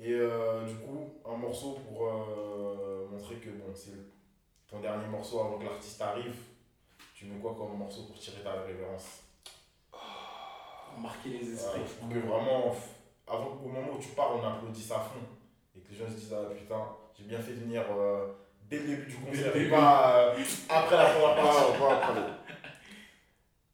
[0.00, 3.96] Et euh, du coup, un morceau pour euh, montrer que bon, c'est
[4.68, 6.36] ton dernier morceau avant que l'artiste arrive.
[7.18, 9.24] Tu mets quoi comme morceau pour tirer ta révérence?
[10.96, 11.80] Marquer les esprits.
[12.08, 12.72] Que vraiment,
[13.26, 15.26] avant, au moment où tu pars, on applaudisse à fond.
[15.76, 16.80] Et que les gens se disent Ah putain,
[17.18, 18.28] j'ai bien fait de venir euh,
[18.70, 21.58] dès le début du concert et pas euh, après la première partie.
[21.58, 22.20] Ah, on va parler.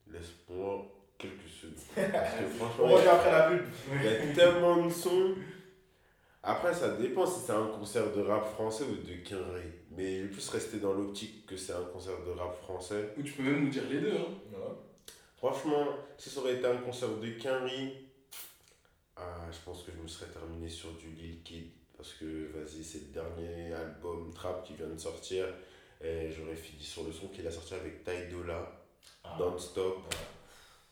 [0.07, 0.85] Laisse-moi
[1.19, 2.11] quelques secondes.
[2.11, 3.65] Parce que On franchement, revient après la pub.
[3.93, 5.35] il y a tellement de sons.
[6.41, 9.71] Après, ça dépend si c'est un concert de rap français ou de Kinry.
[9.95, 13.13] Mais je vais plus rester dans l'optique que c'est un concert de rap français.
[13.17, 14.15] Ou tu peux même nous dire les deux.
[14.15, 14.27] Hein.
[14.51, 14.75] Ouais.
[15.37, 17.93] Franchement, si ça aurait été un concert de Kinry,
[19.15, 21.69] ah, je pense que je me serais terminé sur du Lil Kid.
[21.95, 25.45] Parce que, vas-y, c'est le dernier album trap qui vient de sortir.
[26.03, 28.83] Et j'aurais fini sur le son qu'il a sorti avec Ty Dolla,
[29.23, 29.35] Ah.
[29.39, 29.97] Don't Stop.
[29.97, 30.17] Ouais.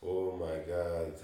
[0.06, 1.14] Oh my god.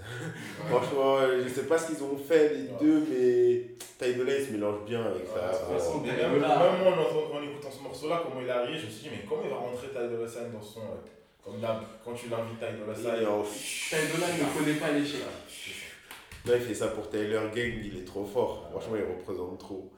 [0.69, 2.77] Franchement, je sais pas ce qu'ils ont fait les Ouais.
[2.79, 5.51] deux, mais Ty Dolla il se mélange bien avec Ouais, ça.
[5.51, 8.91] de toute façon, même, moi, en, écoutant ce morceau-là, comment il est arrivé, je me
[8.91, 10.79] suis dit, mais comment il va rentrer Ty Dolla Sign dans son.
[10.79, 10.85] ouais.
[11.43, 11.59] Comme
[12.03, 13.99] quand tu l'invites Ty Dolla Il Sign.
[14.01, 15.21] Ty Dolla ne connaît pas l'échec.
[16.45, 18.67] Là, il fait ça pour Taylor Gang, il est trop fort.
[18.71, 19.91] Franchement, il représente trop.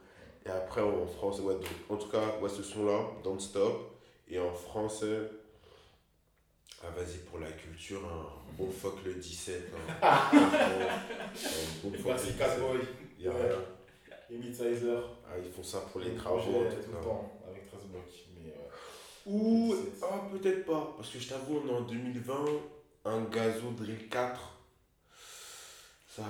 [0.44, 3.92] Et après, en français, ouais, donc, en tout cas, ouais, ce son-là, Don't Stop.
[4.28, 5.20] Et en français,
[6.86, 9.70] ah, vas-y, pour la culture, un bon fuck le 17.
[10.02, 10.30] hein.
[10.32, 10.38] un
[11.82, 12.36] bon fuck le 17.
[12.38, 12.78] Catboy
[13.18, 13.36] Y a Ouais.
[13.42, 13.58] rien.
[14.30, 15.02] et Midsizer.
[15.26, 16.40] Ah, ils font ça pour les Le travaux.
[16.42, 16.50] tout
[16.90, 17.02] le cas.
[17.02, 18.02] temps, avec 13 blocs.
[18.36, 20.02] Mais, euh, Ou, 17.
[20.02, 20.94] ah, peut-être pas.
[20.96, 22.44] Parce que je t'avoue, on est en 2020,
[23.06, 24.50] un gazo drill 4.
[26.08, 26.22] Ça,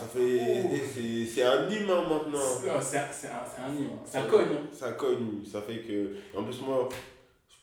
[0.00, 0.80] ça fait.
[0.92, 2.40] C'est- un hymne hein, maintenant.
[2.40, 3.90] C'est un, un, hymne.
[4.04, 4.48] Ça cogne.
[4.52, 4.66] hein.
[4.72, 5.44] Ça cogne.
[5.44, 6.16] Ça fait que.
[6.36, 6.88] En plus, moi,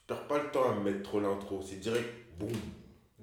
[0.07, 1.61] perds pas le temps à mettre trop l'intro.
[1.67, 2.09] C'est direct.
[2.39, 2.49] Boum.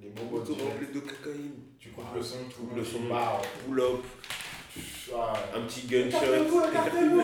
[0.01, 0.73] Les bobos Tout direct.
[0.73, 1.53] rempli de cocaïne.
[1.79, 3.01] Tu coupes le son, tu Coupe coupes le son.
[3.09, 4.05] Bah, Pull up.
[5.14, 6.16] ah, Un petit gunshot.
[6.19, 7.23] Écartez-vous, écartez-vous.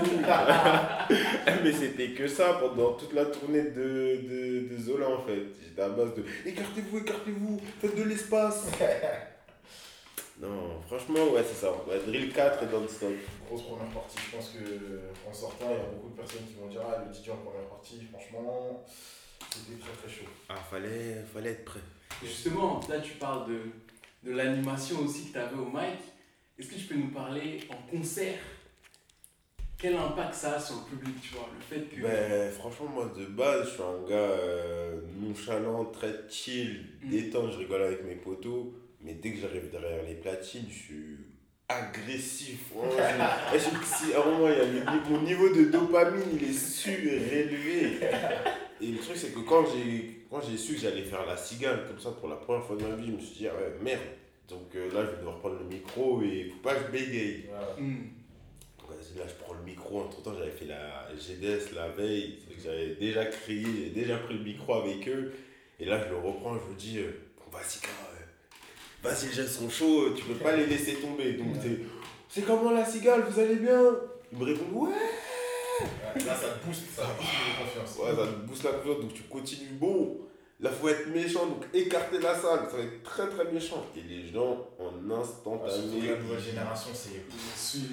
[1.64, 5.42] Mais c'était que ça pendant toute la tournée de, de, de Zola en fait.
[5.64, 8.66] J'étais à base de écartez-vous, écartez-vous, faites de l'espace.
[10.40, 11.73] non, franchement, ouais, c'est ça.
[11.88, 13.11] Ouais, drill 4 et Don't Stop.
[13.49, 14.19] Grosse première partie.
[14.31, 17.05] Je pense que en sortant, il y a beaucoup de personnes qui vont dire Ah,
[17.07, 18.85] le DJ en première partie, franchement,
[19.57, 20.29] c'était très très chaud.
[20.49, 21.81] Ah, fallait, fallait être prêt.
[22.23, 23.61] Justement, là tu parles de,
[24.31, 25.99] de l'animation aussi que tu avais au mic.
[26.59, 28.38] Est-ce que tu peux nous parler en concert?
[29.79, 32.01] Quel impact ça a sur le public, tu vois Le fait que.
[32.01, 37.11] Ben, franchement, moi de base, je suis un gars euh, nonchalant, très chill, Mm.
[37.11, 38.73] détente, je rigole avec mes potos.
[39.03, 41.16] Mais dès que j'arrive derrière les platines, je suis
[41.69, 42.71] agressif.
[42.75, 45.64] Vraiment, je- et je- si à un moment, il y a le- mon niveau de
[45.66, 47.99] dopamine, il est surélevé.
[48.80, 51.86] Et le truc, c'est que quand j'ai, quand j'ai su que j'allais faire la cigale
[51.86, 53.74] comme ça pour la première fois de ma vie, je me suis dit, ah ouais,
[53.82, 54.00] merde.
[54.48, 57.44] Donc euh, là, je vais devoir prendre le micro et faut pas que je bégaye.
[57.48, 57.74] Voilà.
[57.78, 58.04] Hmm.
[58.88, 60.00] Vas-y, là, je prends le micro.
[60.02, 62.38] Entre temps, j'avais fait la GDS la veille.
[62.62, 65.32] J'avais déjà crié, j'ai déjà pris le micro avec eux.
[65.80, 68.22] Et là, je le reprends, je me dis, euh, bon, vas-y, euh,
[69.02, 71.33] vas-y, les gens sont chauds, tu peux pas les laisser tomber.
[71.35, 71.81] Donc, c'est,
[72.29, 73.83] c'est comment la cigale, vous allez bien?
[74.33, 74.94] Ils me répondent, Ouais,
[76.27, 77.98] Là, ça te booste, ça te booste de confiance.
[77.98, 79.72] ouais, ça te booste la confiance, donc tu continues.
[79.72, 80.18] Bon,
[80.58, 83.85] Là, faut être méchant, donc écarter la salle, ça va être très très méchant.
[83.94, 87.27] Et les gens, en instantané, la nouvelle génération, c'est.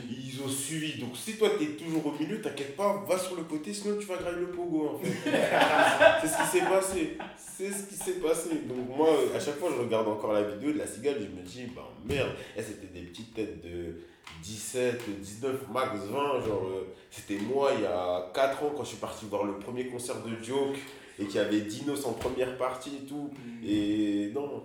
[0.09, 1.01] ils ont suivi.
[1.01, 4.05] Donc si toi t'es toujours au milieu, t'inquiète pas, va sur le côté, sinon tu
[4.05, 5.11] vas grailler le pogo en fait.
[6.21, 7.17] c'est ce qui s'est passé.
[7.37, 8.49] C'est ce qui s'est passé.
[8.65, 11.45] Donc moi, à chaque fois, je regarde encore la vidéo de la cigale, je me
[11.45, 13.95] dis, bah merde, c'était des petites têtes de
[14.43, 16.41] 17, 19, max 20.
[16.41, 19.57] Genre, euh, c'était moi il y a 4 ans quand je suis parti voir le
[19.57, 20.77] premier concert de Joke
[21.19, 23.31] et qu'il y avait Dinos en première partie et tout.
[23.65, 24.63] Et non,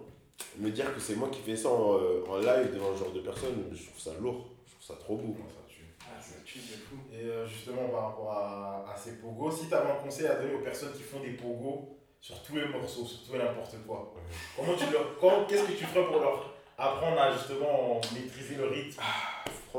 [0.59, 3.13] me dire que c'est moi qui fais ça en, euh, en live devant ce genre
[3.13, 4.47] de personnes, je trouve ça lourd.
[4.67, 5.37] Je trouve ça trop beau.
[5.49, 5.83] Ça tue.
[6.01, 6.97] Ah, ça tue de fou.
[7.13, 10.35] Et euh, justement, par rapport à, à ces pogos, si tu avais un conseil à
[10.37, 11.89] donner aux personnes qui font des pogos
[12.21, 14.13] sur tous les morceaux, sur tout et n'importe quoi,
[14.57, 15.19] comment tu leur.
[15.21, 19.01] comment- Qu'est-ce que tu ferais pour leur apprendre à justement maîtriser le rythme?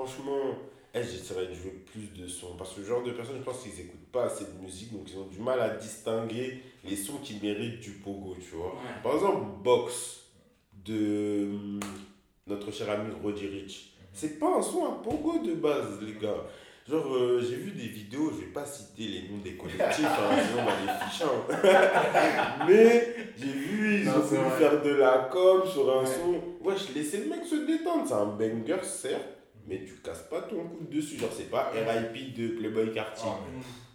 [0.05, 0.55] Franchement,
[0.93, 2.55] eh, j'essaierais de jouer plus de sons.
[2.57, 5.03] Parce que ce genre de personnes, je pense qu'ils n'écoutent pas assez de musique, donc
[5.11, 8.67] ils ont du mal à distinguer les sons qui méritent du pogo, tu vois.
[8.67, 9.01] Ouais.
[9.03, 10.21] Par exemple, Box
[10.85, 11.79] de hum,
[12.47, 13.93] notre cher ami Roddy Rich.
[14.13, 16.43] C'est pas un son à pogo de base, les gars.
[16.89, 20.35] Genre, euh, j'ai vu des vidéos, je vais pas citer les noms des collectifs, hein,
[20.49, 21.25] sinon on va les ficher.
[21.25, 22.65] hein.
[22.67, 26.07] Mais j'ai vu, ils ont voulu faire de la com sur un Ouais.
[26.07, 26.41] son.
[26.67, 29.37] Wesh, laissez le mec se détendre, c'est un banger, certes,
[29.70, 31.17] mais tu casses pas ton coude dessus.
[31.17, 33.30] Genre, c'est pas RIP de Playboy Cartier.
[33.32, 33.39] Ah,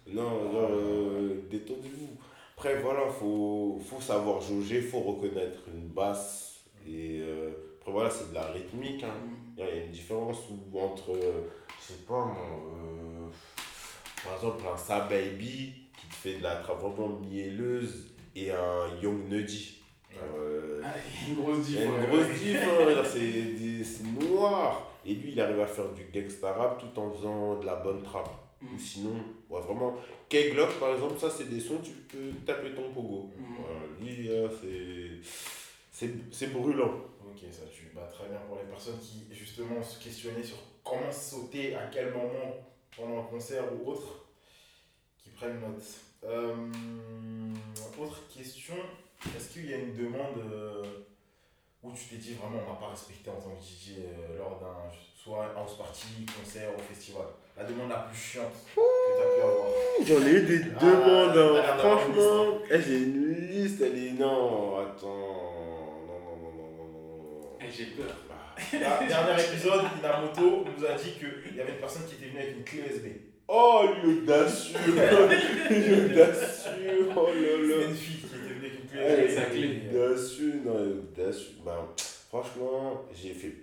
[0.07, 2.09] Non, genre, euh, détendez-vous.
[2.57, 6.61] Après, voilà, faut, faut savoir jauger, faut reconnaître une basse.
[6.87, 7.49] Et euh,
[7.79, 9.03] après, voilà, c'est de la rythmique.
[9.03, 9.13] hein.
[9.57, 13.27] Il y a une différence où, entre, je sais pas euh,
[14.23, 18.87] par exemple, un Sa Baby qui te fait de la trappe vraiment mielleuse et un
[19.01, 19.81] Young Nuddy.
[20.83, 20.87] Ah,
[21.27, 21.79] une grosse diff.
[21.81, 24.91] une grosse diff, hein, c'est noir.
[25.05, 28.01] Et lui, il arrive à faire du gangsta rap tout en faisant de la bonne
[28.03, 28.29] trappe.
[28.61, 28.73] Mm.
[28.75, 29.15] Ou sinon,
[29.49, 29.95] ouais, vraiment,
[30.29, 33.29] K-Glock par exemple, ça c'est des sons, tu peux taper ton pogo.
[33.37, 33.55] Mm.
[33.59, 35.21] Voilà, lui, euh, c'est-
[35.91, 36.93] c'est c'est brûlant.
[37.27, 37.91] Ok, ça tue.
[37.93, 42.11] Bah, très bien pour les personnes qui justement se questionnaient sur comment sauter, à quel
[42.11, 42.55] moment
[42.95, 44.25] pendant un concert ou autre,
[45.21, 45.83] qui prennent note.
[46.23, 46.55] Euh,
[47.99, 48.75] autre question,
[49.35, 50.83] est-ce qu'il y a une demande euh,
[51.83, 54.59] où tu t'es dit vraiment on m'a pas respecté en tant que DJ euh, lors
[54.59, 57.25] d'un soit un house party, concert ou festival
[57.57, 59.67] La demande la plus chiante que tu as pu avoir
[60.05, 61.53] J'en ai eu des Ah, demandes, hein.
[61.73, 62.43] une franchement.
[62.71, 64.11] eh, J'ai une liste, elle est.
[64.11, 66.03] Non, attends.
[66.07, 67.57] Non, non, non, non, non, non, non.
[67.61, 68.13] Eh, J'ai peur.
[68.29, 68.33] Ah.
[68.77, 70.47] Là, Dernier épisode, Inamoto
[70.77, 73.05] nous a dit qu'il y avait une personne qui était venue avec une clé USB.
[73.47, 77.33] Oh, l'audacieux L'audacieux Oh là
[77.77, 78.24] là une fille
[78.95, 79.81] venue avec sa clé.
[79.89, 81.55] Audacieux, non, audacieux.
[81.65, 81.87] Ben,
[82.29, 83.53] franchement, j'ai fait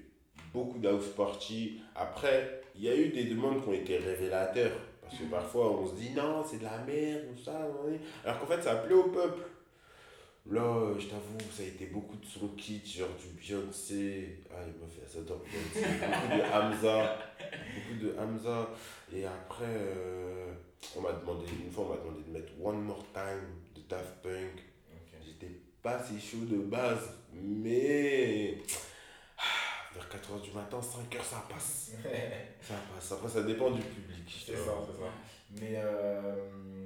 [0.52, 1.80] beaucoup d'house party.
[1.94, 4.72] Après, il y a eu des demandes qui ont été révélateurs.
[5.02, 7.68] Parce que parfois, on se dit non, c'est de la merde, ou ça.
[8.24, 9.42] Alors qu'en fait, ça plaît au peuple.
[10.50, 14.40] Là, je t'avoue, ça a été beaucoup de son kitsch, genre du Beyoncé.
[14.50, 15.88] Ah, il m'a fait ça dans Beyoncé.
[16.00, 17.18] beaucoup de Hamza.
[17.38, 18.70] Beaucoup de Hamza.
[19.14, 20.52] Et après, euh,
[20.96, 24.22] on m'a demandé, une fois, on m'a demandé de mettre One More Time de Daft
[24.22, 24.71] Punk.
[25.82, 28.56] Pas si chaud de base, mais
[29.36, 29.42] ah,
[29.94, 31.92] vers 4h du matin, 5h, ça passe.
[32.62, 33.10] Ça passe.
[33.10, 34.42] Après, ça dépend du public.
[34.46, 35.08] C'est ça, c'est ça.
[35.60, 36.36] Mais euh,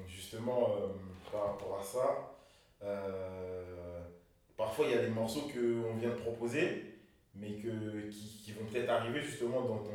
[0.09, 0.87] justement, euh,
[1.31, 2.39] par rapport à ça,
[2.83, 4.01] euh,
[4.57, 6.95] parfois il y a des morceaux qu'on vient de proposer,
[7.35, 9.93] mais que, qui, qui vont peut-être arriver justement dans ton.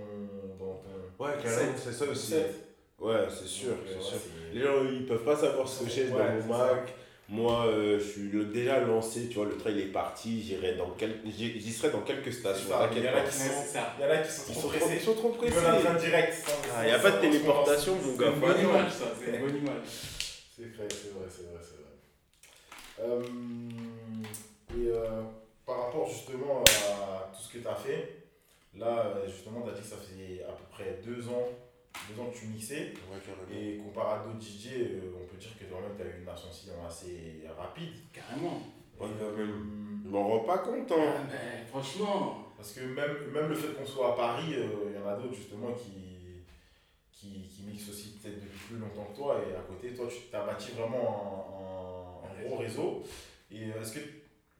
[0.59, 2.55] Dans ton Ouais, carrément, c'est ça set.
[2.99, 4.17] Ouais, c'est sûr, Donc, sûr.
[4.53, 6.57] Les gens, ils peuvent pas savoir ce que j'ai dans mon.
[6.57, 6.93] Mac.
[7.33, 10.89] Moi, euh, je suis le- déjà lancé, tu vois, le trail est parti, j'irai dans
[10.97, 11.21] quel...
[11.25, 12.65] j'y serai dans quelques stations.
[12.67, 13.95] C'est ça, il y a qui c'est ça.
[13.97, 14.95] Il y en a qui sont trop sont trop, pressés.
[14.95, 15.55] ils sont trop Ils pressés.
[15.55, 16.33] veulent un train direct.
[16.33, 18.27] sans- Il n'y a sans- pas de téléportation, mon C'est gars.
[18.27, 19.05] une faut bonne image, ça.
[19.17, 19.87] C'est une bonne image.
[20.57, 23.09] C'est vrai, c'est vrai, c'est vrai, c'est vrai.
[23.09, 23.23] Euh,
[24.77, 25.21] et euh,
[25.65, 28.25] par rapport justement à tout ce que tu as fait,
[28.77, 31.47] là justement tu as dit que ça faisait à peu près deux ans,
[32.09, 35.57] deux ans que tu mixais, Ouais, et comparé à d'autres DJ, euh, on peut dire
[35.57, 37.93] que toi-même tu as eu une ascension assez rapide.
[38.13, 38.61] Carrément.
[38.99, 39.49] Ouais, même.
[39.49, 41.13] Euh, Je m'en rends pas compte, hein.
[41.17, 42.37] Ah, ben, franchement.
[42.57, 45.15] Parce que même, même le fait qu'on soit à Paris, euh, il y en a
[45.15, 46.43] d'autres justement qui,
[47.11, 49.41] qui, qui mixent aussi peut-être depuis plus longtemps que toi.
[49.49, 53.03] Et à côté, toi, tu t'as bâti vraiment un, un- un gros réseau.
[53.51, 53.99] Et est-ce que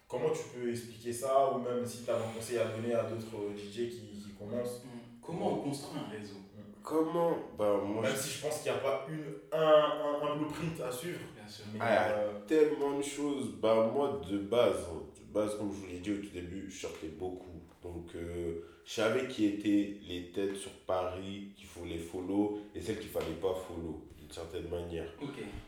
[0.07, 1.51] comment tu peux expliquer ça?
[1.53, 4.82] Ou même si tu as un conseil à donner à d'autres DJ qui, qui commencent?
[5.21, 6.38] Comment on construit un réseau?
[6.84, 7.38] Comment?
[7.57, 10.36] Bah, moi, Même je si je pense qu'il n'y a pas une, un, un, un
[10.38, 11.19] blueprint à suivre.
[11.36, 11.65] Bien sûr.
[11.73, 13.51] Mais Ah, euh, tellement de choses.
[13.61, 16.69] Bah, moi, de base, hein, de base, comme je vous l'ai dit au tout début,
[16.69, 17.61] je sortais beaucoup.
[17.84, 22.82] Donc, euh, je savais qui étaient les têtes sur Paris qu'il faut les follow et
[22.82, 24.01] celles qu'il fallait pas follow.
[24.17, 25.07] d'une certaine manière.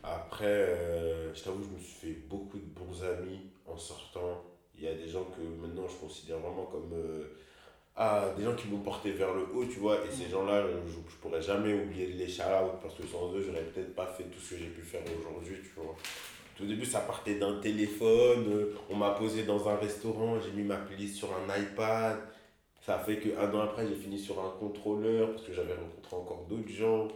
[0.02, 4.42] Après, euh, je t'avoue, je me suis fait beaucoup de bons amis en sortant.
[4.76, 6.92] Il y a des gens que maintenant je considère vraiment comme.
[7.96, 9.98] Ah, des gens qui m'ont porté vers le haut, tu vois.
[10.04, 12.42] Et ces gens-là, je, je pourrais jamais oublier de les shout
[12.82, 15.56] parce que sans eux, j'aurais peut-être pas fait tout ce que j'ai pu faire aujourd'hui,
[15.62, 15.94] tu vois.
[16.60, 20.62] Au début, ça partait d'un téléphone, euh, on m'a posé dans un restaurant, j'ai mis
[20.62, 22.18] ma playlist sur un iPad.
[22.80, 26.16] Ça a fait qu'un an après, j'ai fini sur un contrôleur parce que j'avais rencontré
[26.16, 27.08] encore d'autres gens.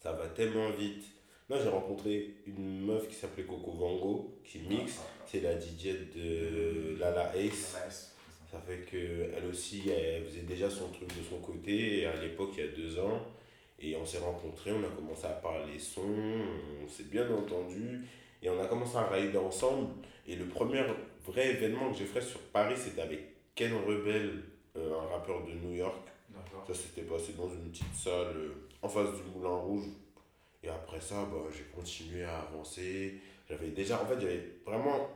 [0.00, 1.04] Ça va tellement vite.
[1.48, 5.00] Là, j'ai rencontré une meuf qui s'appelait Coco Vango, qui mixe.
[5.26, 8.13] C'est la DJ de Lala Ace.
[8.54, 12.64] Ça fait qu'elle aussi, elle faisait déjà son truc de son côté, à l'époque, il
[12.64, 13.20] y a deux ans.
[13.80, 16.02] Et on s'est rencontrés, on a commencé à parler son,
[16.80, 18.02] on s'est bien entendu.
[18.40, 19.88] Et on a commencé à rider ensemble.
[20.28, 20.84] Et le premier
[21.26, 23.22] vrai événement que j'ai fait sur Paris, c'était avec
[23.56, 24.44] Ken Rebel,
[24.76, 26.06] euh, un rappeur de New York.
[26.68, 28.52] Ça s'était passé dans une petite salle euh,
[28.82, 29.86] en face du Moulin Rouge.
[30.62, 33.14] Et après ça, bah, j'ai continué à avancer.
[33.48, 35.10] J'avais déjà, en fait, j'avais vraiment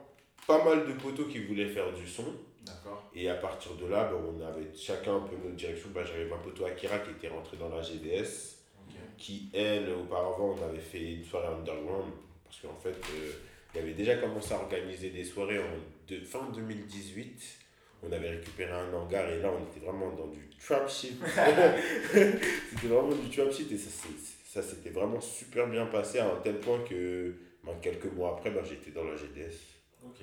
[0.44, 2.24] pas mal de poteaux qui voulaient faire du son.
[3.14, 5.88] Et à partir de là, bah, on avait chacun un peu notre direction.
[5.94, 8.56] Bah, J'avais ma poteau Akira qui était rentrée dans la GDS,
[9.16, 12.12] qui, elle, auparavant, on avait fait une soirée underground.
[12.44, 13.32] Parce qu'en fait, euh,
[13.74, 15.76] il avait déjà commencé à organiser des soirées en
[16.08, 17.42] de, fin 2018.
[18.02, 21.18] On avait récupéré un hangar et là, on était vraiment dans du trap shit.
[22.12, 26.60] c'était vraiment du trap shit et ça, s'était vraiment super bien passé à un tel
[26.60, 27.34] point que
[27.64, 29.56] bah, quelques mois après, bah, j'étais dans la GDS.
[30.06, 30.22] Ok.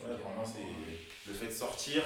[0.00, 2.02] Ouais, vraiment, c'est le fait de sortir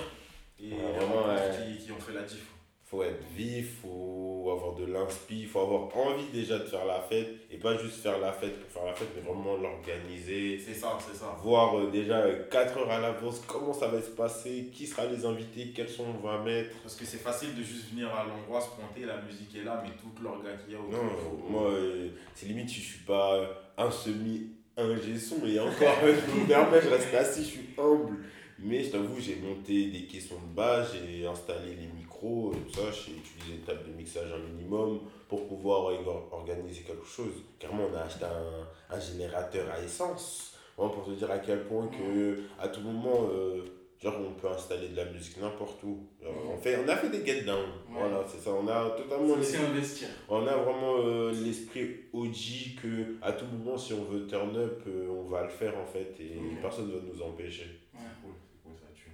[0.61, 1.77] et Ouais, les vraiment, ouais.
[1.79, 2.45] qui, qui ont fait la diff.
[2.85, 7.29] faut être vif, faut avoir de l'inspi, faut avoir envie déjà de faire la fête
[7.51, 10.59] et pas juste faire la fête pour faire la fête, mais vraiment l'organiser.
[10.59, 11.37] C'est ça, c'est ça.
[11.43, 15.25] Voir euh, déjà 4 heures à l'avance comment ça va se passer, qui sera les
[15.27, 16.77] invités, quels sons on va mettre.
[16.83, 19.83] Parce que c'est facile de juste venir à l'endroit, se pointer, la musique est là,
[19.85, 20.93] mais toute l'orga qu'il y a autour.
[20.93, 25.59] Non, faut- moi, euh, c'est limite je suis pas euh, un semi ingé son et
[25.59, 28.19] encore, je me permets, je reste assis, je suis humble.
[28.61, 32.91] Mais je t'avoue, j'ai monté des caissons de base, j'ai installé les micros, tout ça,
[32.91, 35.93] j'ai utilisé une table de mixage un minimum pour pouvoir
[36.33, 37.35] organiser quelque chose.
[37.59, 42.41] Carrément, on a acheté un, générateur à essence, pour te dire à quel point que
[42.59, 43.63] à tout moment, euh,
[44.03, 46.07] genre on peut installer de la musique n'importe où.
[46.23, 49.35] Genre, on, fait, on a fait des get down, voilà, c'est ça, on a totalement
[49.35, 50.09] investir.
[50.29, 54.83] on a vraiment euh, l'esprit OG que à tout moment si on veut turn up
[54.87, 57.81] euh, on va le faire en fait et personne ne va nous empêcher.
[57.95, 58.01] Ouais.
[58.01, 59.11] C'est cool, c'est cool, ça tue.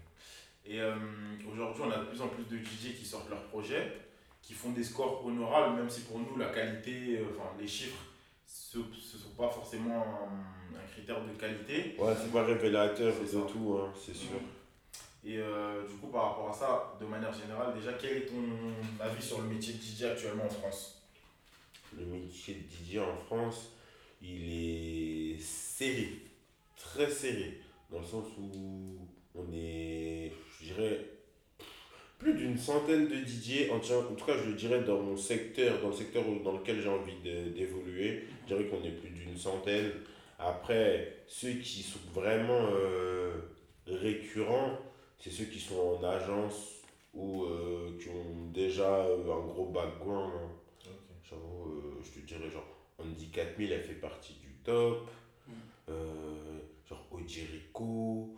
[0.66, 0.94] Et euh,
[1.50, 3.92] aujourd'hui, on a de plus en plus de DJ qui sortent leurs projets,
[4.42, 8.04] qui font des scores honorables, même si pour nous, la qualité, euh, enfin, les chiffres,
[8.46, 11.96] ce ne sont pas forcément un, un critère de qualité.
[11.98, 13.38] Ouais c'est pas révélateur ça.
[13.50, 14.36] tout hein, c'est sûr.
[15.26, 18.42] Et euh, du coup, par rapport à ça, de manière générale, déjà, quel est ton
[19.00, 21.02] avis sur le métier de DJ actuellement en France?
[21.98, 22.60] Le métier de
[22.94, 23.70] DJ en France
[24.26, 26.08] il est serré,
[26.76, 27.60] très serré.
[27.90, 28.96] Dans le sens où
[29.34, 31.04] on est je dirais
[32.18, 35.94] plus d'une centaine de DJ, en, tout- cas je dirais dans mon secteur, dans le
[35.94, 37.16] secteur dans lequel j'ai envie
[37.54, 39.90] d'évoluer, je dirais qu'on est plus d'une centaine.
[40.38, 43.34] Après, ceux qui sont vraiment euh,
[43.86, 44.78] récurrents,
[45.24, 46.82] c'est ceux qui sont en agence
[47.14, 50.34] ou euh, qui ont déjà euh, un gros background.
[50.34, 50.90] hein.
[51.22, 52.66] J'avoue, euh, je te dirais genre,
[52.98, 55.08] Andy 4000, elle fait partie du top.
[55.48, 55.52] Mm.
[55.88, 58.36] Euh, genre Ojerico.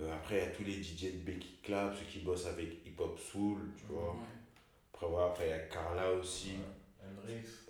[0.00, 2.84] Euh, après, il y a tous les DJ de Becky Club, ceux qui bossent avec
[2.84, 4.16] Hip Hop Soul, tu vois.
[4.92, 6.54] Après, voilà, après, il y a Carla aussi.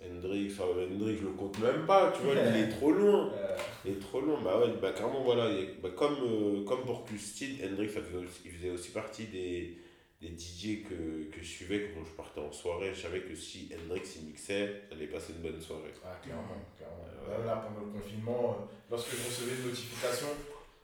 [0.03, 3.31] Hendrix, ah, Hendrix, je le compte même pas, tu vois, il est trop loin.
[3.45, 5.47] Euh, Il est trop loin, bah ouais, bah carrément, voilà.
[5.49, 8.89] il est- bah, comme, euh, comme pour Custine, Hendrix, ça faisait aussi, il faisait aussi
[8.91, 9.77] partie des,
[10.21, 12.91] des DJ que, que je suivais quand je partais en soirée.
[12.95, 15.93] Je savais que si Hendrix il mixait, j'allais passer une bonne soirée.
[16.03, 16.43] Ah, clairement,
[16.75, 17.05] clairement.
[17.29, 20.27] Là, là, pendant le confinement, euh, lorsque je recevais une notification,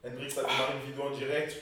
[0.06, 1.58] Hendrix a démarré une vidéo en direct,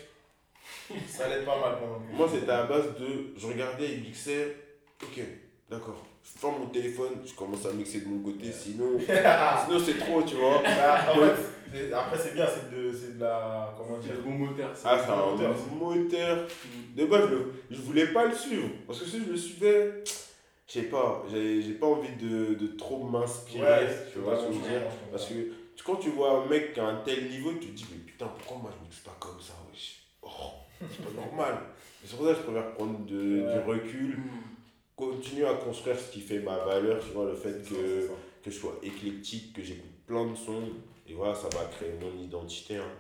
[1.08, 2.18] ça allait pas mal pendant le confinement.
[2.18, 3.34] Moi, c'était à base de.
[3.38, 4.58] Je regardais, il mixait.
[5.02, 5.22] Ok,
[5.70, 6.06] d'accord.
[6.24, 8.98] Je ferme mon téléphone, je commence à mixer de mon côté, sinon.
[9.00, 10.62] sinon, c'est trop, tu vois.
[10.64, 11.36] Bah, en fait,
[11.74, 13.74] c'est- après, c'est bien, c'est de, c'est de la.
[13.78, 14.76] Comment dire le bon moteur.
[14.76, 14.90] ça.
[14.92, 15.56] Ah, c'est un moteur.
[15.80, 16.48] moteur.
[16.96, 17.30] De base,
[17.70, 18.70] je, je voulais pas le suivre.
[18.88, 20.04] Parce que si je le suivais,
[20.68, 23.88] je sais pas, j'ai j'ai pas envie de, de trop m'inspirer.
[24.14, 25.34] tu vois ce que je veux dire Parce que
[25.76, 27.98] tu- quand tu vois un mec qui a un tel niveau, tu te dis, mais
[28.00, 30.04] putain, pourquoi moi je mixe pas comme ça wesh?
[30.22, 30.28] Oh,
[30.80, 31.56] c'est pas normal.
[32.06, 33.54] C'est pour ça que je préfère prendre de- Ouais.
[33.54, 34.49] du recul, Mm.
[35.00, 38.14] Continuer à construire ce qui fait ma valeur, tu vois, le fait que, ça.
[38.44, 40.70] que je sois éclectique, que j'écoute plein de sons.
[41.08, 42.78] Et voilà, ça va créer mon identité.
[42.78, 42.92] hein.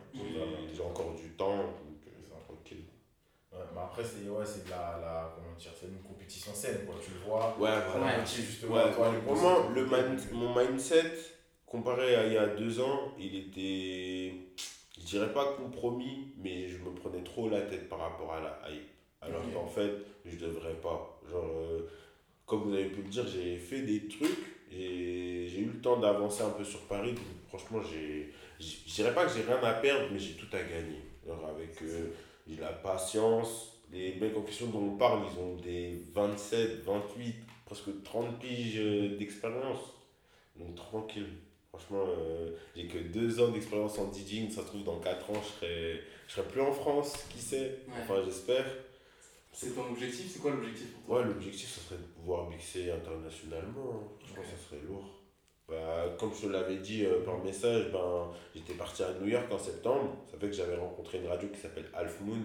[0.73, 2.85] J'ai encore du temps, donc euh, tranquille.
[3.51, 6.85] Ouais, bah après, c'est ouais, c'est de la, la, comment dire, c'est une compétition saine,
[6.85, 6.95] quoi.
[7.03, 7.55] Tu le vois.
[7.59, 8.17] Ouais, voilà.
[8.17, 8.23] Ouais.
[8.23, 11.11] Petit, justement, Ouais, toi, conseils le mon mindset,
[11.65, 14.33] comparé à il y a deux ans, il était,
[14.99, 18.59] je dirais pas compromis, mais je me prenais trop la tête par rapport à la
[18.71, 18.89] hype.
[19.21, 19.91] Alors qu'en fait,
[20.25, 21.19] je devrais pas.
[21.29, 21.89] Genre, euh,
[22.45, 25.97] comme vous avez pu le dire, j'ai fait des trucs, et j'ai eu le temps
[25.97, 27.13] d'avancer un peu sur Paris.
[27.13, 31.01] donc franchement, je dirais pas que j'ai rien à perdre, mais j'ai tout à gagner.
[31.25, 32.09] Genre, avec euh,
[32.47, 33.75] j'ai la patience.
[33.91, 38.79] Les mecs en question dont on parle, ils ont des 27, 28, presque 30 piges
[38.79, 39.79] euh, d'expérience.
[40.55, 41.29] Donc tranquille.
[41.69, 44.49] Franchement, euh, j'ai que deux ans d'expérience en DJing.
[44.51, 47.25] Ça se trouve, dans 4 ans, je serai, je serai plus en France.
[47.31, 47.79] Qui sait?
[48.01, 48.65] Enfin, j'espère.
[49.61, 52.91] C'est ton objectif C'est quoi l'objectif pour toi Ouais, l'objectif, ça serait de pouvoir mixer
[52.91, 53.91] internationalement.
[53.93, 54.07] hein.
[54.19, 54.45] Franchement, Ok.
[54.45, 55.05] ça serait lourd.
[55.67, 59.51] Bah, comme je te l'avais dit euh, par message, ben, j'étais parti à New York
[59.51, 60.15] en septembre.
[60.31, 62.41] Ça fait que j'avais rencontré une radio qui s'appelle Half Moon.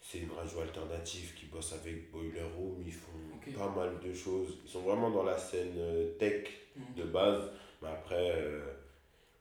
[0.00, 2.82] C'est une radio alternative qui bosse avec Boiler Room.
[2.86, 4.58] Ils font pas mal de choses.
[4.64, 6.84] Ils sont vraiment dans la scène euh, tech Mhm.
[6.96, 7.50] de base.
[7.82, 8.60] Mais après, euh,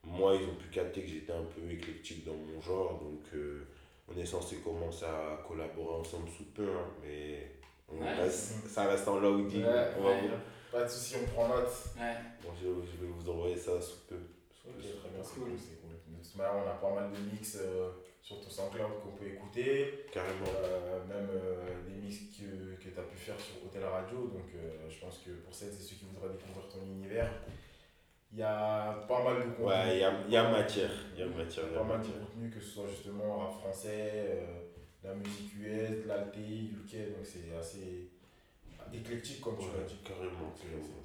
[0.04, 3.00] moi, ils ont pu capter que j'étais un peu éclectique dans mon genre.
[3.00, 3.64] Donc, euh,
[4.10, 6.68] on est censé commencer à collaborer ensemble sous peu.
[6.70, 7.52] hein, mais
[7.90, 8.14] on Ouais.
[8.16, 9.64] reste- ça reste en loading.
[9.64, 10.12] Ouais, on va.
[10.72, 11.68] Pas de soucis, on prend note.
[12.00, 12.16] Ouais.
[12.44, 14.16] Bon, je, je vais vous envoyer ça sous peu.
[14.66, 15.44] Ok, très bien, c'est Cool.
[15.44, 15.52] cool.
[15.52, 17.90] De toute manière, on a pas mal de mix euh,
[18.22, 20.06] sur ton SoundCloud qu'on peut écouter.
[20.14, 20.46] Carrément.
[20.64, 24.28] Euh, même euh, des mix que, que tu as pu faire sur Hotel Radio.
[24.28, 27.30] Donc, euh, je pense que pour celles et ceux qui voudraient découvrir ton univers,
[28.34, 29.66] il y a pas mal de contenu.
[29.66, 30.92] Ouais, il y a, y a matière.
[31.16, 31.66] Il y a matière.
[31.72, 34.12] y a pas mal de contenu, que ce soit justement rap français,
[34.42, 34.46] euh,
[35.04, 37.16] la musique US, l'alté, UK.
[37.18, 38.08] Donc, c'est assez
[38.94, 40.00] éclectique, comme tu l'as Ouais, dit.
[40.04, 40.54] carrément.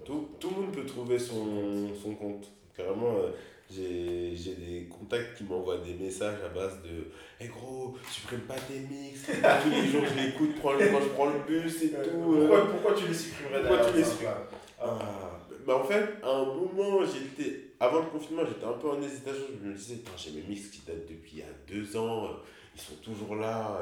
[0.04, 2.48] Tout, tout le monde peut trouver son, son compte.
[2.76, 3.30] Carrément, euh,
[3.70, 7.10] j'ai des contacts qui m'envoient des messages à base de
[7.44, 9.26] Hé gros, supprime pas tes mix.
[9.26, 12.34] Tous les jours, je l'écoute prends le- quand je prends le bus et tout.
[12.34, 12.38] euh.
[12.48, 14.38] pourquoi, pourquoi tu les supprimerais Pourquoi tu les Ah,
[14.80, 17.62] Ah, bah en fait, à un moment, j'étais.
[17.80, 19.44] Avant le confinement, j'étais un peu en hésitation.
[19.62, 22.30] Je me disais, j'ai mes mix qui datent depuis il y a deux ans.
[22.74, 23.78] Ils sont toujours là.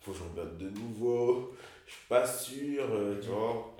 [0.00, 1.52] Faut que j'en mette de nouveau.
[1.86, 3.74] Je suis pas sûr, euh, tu vois.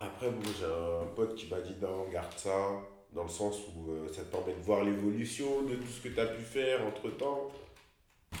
[0.00, 2.70] Après, bon, j'ai un pote qui m'a dit, non, garde ça.
[3.12, 6.14] Dans le sens où euh, ça te permet de voir l'évolution de tout ce que
[6.14, 7.48] tu as pu faire entre temps.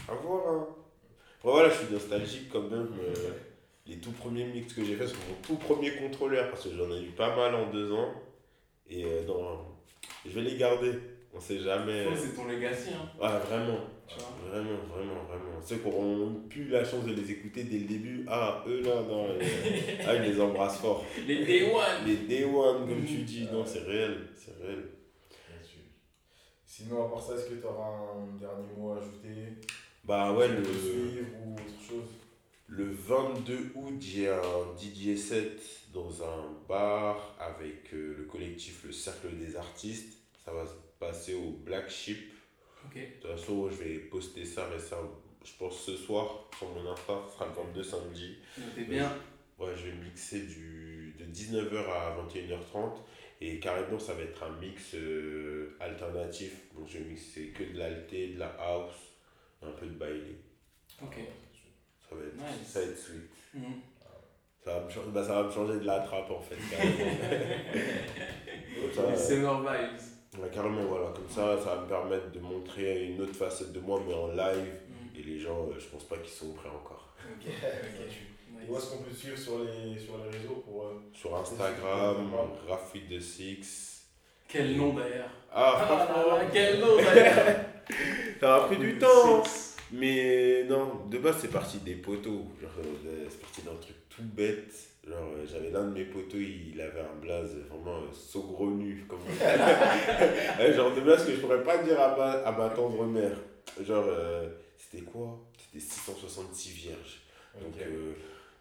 [0.08, 0.68] À voir, hein.
[1.42, 2.88] Bon, voilà, je suis nostalgique quand même.
[3.00, 3.30] euh,
[3.86, 6.90] les tout premiers mix que j'ai fait sur mon tout premier contrôleur, parce que j'en
[6.90, 8.12] ai eu pas mal en deux ans.
[8.88, 9.58] Et euh, non,
[10.24, 10.92] je vais les garder.
[11.36, 12.06] On sait jamais.
[12.06, 13.08] Ouais, C'est ton legacy, hein.
[13.20, 13.80] Ouais, vraiment.
[14.06, 15.60] Tu vois Vraiment, vraiment, vraiment.
[15.60, 19.02] Ceux qui auront eu la chance de les écouter dès le début, ah, eux là,
[19.02, 19.40] non, euh,
[20.06, 21.04] ah, je les embrasse fort.
[21.26, 24.84] Les Day One Les day one, comme tu dis, non, c'est réel, c'est réel.
[25.48, 25.80] bien sûr.
[26.64, 29.58] Sinon, à part ça, est-ce que tu auras un dernier mot à ajouter?
[30.04, 32.23] Bah ouais, le, suivre ou autre chose?
[32.76, 35.62] Le 22 août, j'ai un DJ set
[35.92, 40.18] dans un bar avec euh, le collectif Le Cercle des Artistes.
[40.44, 42.32] Ça va se passer au Black Sheep.
[42.84, 42.96] Ok.
[42.96, 45.10] De toute façon, je vais poster ça récemment,
[45.44, 48.38] je pense ce soir sur mon Insta, ce sera le 22 samedi.
[48.58, 49.10] Notez bien.
[49.58, 52.98] Ouais, je vais mixer du, de 19h à 21h30
[53.40, 56.56] et carrément ça va être un mix euh, alternatif.
[56.74, 58.96] Donc je vais mixer que de l'alté, de la house,
[59.62, 60.34] un peu de baile.
[61.00, 61.18] Ok.
[62.44, 62.68] Ça va être, Nice.
[62.72, 63.30] ça va être sweet.
[63.54, 63.62] Mhm.
[64.64, 66.56] Ça va, me changer, bah, ça va me changer de la trappe en fait.
[68.94, 69.44] Ça, Les
[70.42, 71.06] euh, carrément, voilà.
[71.14, 74.28] Comme ça, ça va me permettre de montrer une autre facette de moi, mais en
[74.28, 74.66] live.
[74.88, 75.18] Mhm.
[75.18, 77.14] Et les gens, euh, je pense pas qu'ils sont prêts encore.
[77.30, 77.46] Ok.
[77.46, 78.68] Et Ok.
[78.70, 80.82] où est-ce qu'on peut te suivre sur les, sur les réseaux pour.
[80.84, 82.30] euh, Sur Instagram.
[82.68, 84.06] Rafid de Six.
[84.48, 87.56] Quel nom d'ailleurs Ah, Ah franchement, là là, quel nom d'ailleurs
[88.40, 89.42] ça a pris du temps.
[89.94, 92.46] Mais non, de base, c'est parti des poteaux.
[92.62, 94.74] Euh, c'est parti d'un truc tout bête.
[95.06, 99.04] Genre, euh, j'avais l'un de mes poteaux, il avait un blaze vraiment euh, saugrenu.
[99.08, 99.20] Comme.
[99.20, 103.36] Ouais, genre, de base, que je pourrais pas dire à ma, à ma tendre mère.
[103.80, 105.40] Genre, euh, c'était quoi?
[105.58, 107.20] C'était 666 vierges.
[107.60, 108.12] Donc, euh,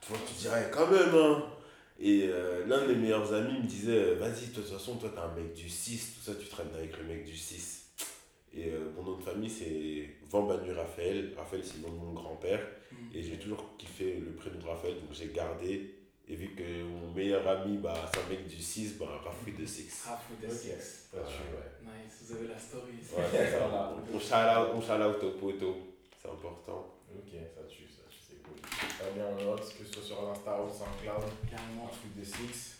[0.01, 1.45] tu vois, tu dirais quand même, hein.
[1.99, 5.19] Et euh, l'un de mes meilleurs amis me disait, vas-y, de toute façon, toi, t'es
[5.19, 7.82] un mec du 6, tout ça, tu traînes avec le mec du 6.
[8.55, 11.33] Et euh, mon nom de famille, c'est Van Banu Raphaël.
[11.37, 12.61] Raphaël, c'est le nom de mon grand-père.
[12.91, 13.09] Mhm.
[13.15, 15.95] Et j'ai toujours kiffé le prénom de Raphaël, donc j'ai gardé.
[16.29, 19.65] Et vu que mon meilleur ami, bah, c'est un mec du 6, bah, Raphaël de
[19.65, 20.05] 6.
[20.07, 20.53] Rafou de Ok.
[20.53, 21.09] Six.
[21.11, 21.71] Ça tue, ouais.
[21.83, 23.13] Nice, vous avez la story ici.
[23.15, 23.95] Ouais, c'est ça.
[24.13, 25.75] On on shout out au poteau.
[26.21, 26.95] C'est important.
[27.13, 28.55] Ok, ça tue, ça tue, c'est cool.
[28.61, 31.85] Très bien, on note, que ce soit sur l'Insta ou SoundCloud, Carrément.
[31.91, 32.77] Ensuite des Six.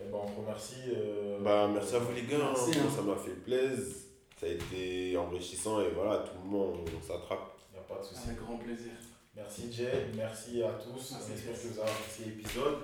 [0.00, 0.90] Et ben, on remercie.
[0.96, 2.54] euh, Bah, merci à vous les gars, hein.
[2.56, 2.88] Merci, hein.
[2.94, 3.94] ça m'a fait plaisir.
[4.36, 7.56] Ça a été enrichissant et voilà, tout le monde on s'attrape.
[7.74, 8.28] Y a pas de souci.
[8.28, 8.92] Avec grand plaisir.
[9.34, 11.14] Merci Jay, merci à tous.
[11.14, 12.78] On espère que vous avez apprécié l'épisode.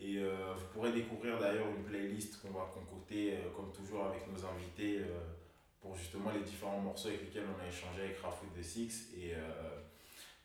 [0.00, 4.26] Et euh, vous pourrez découvrir d'ailleurs une playlist qu'on va concocter, euh, comme toujours, avec
[4.26, 5.20] nos invités euh,
[5.80, 9.10] pour justement les différents morceaux avec lesquels on a échangé avec Rafoot de Six.
[9.16, 9.34] Et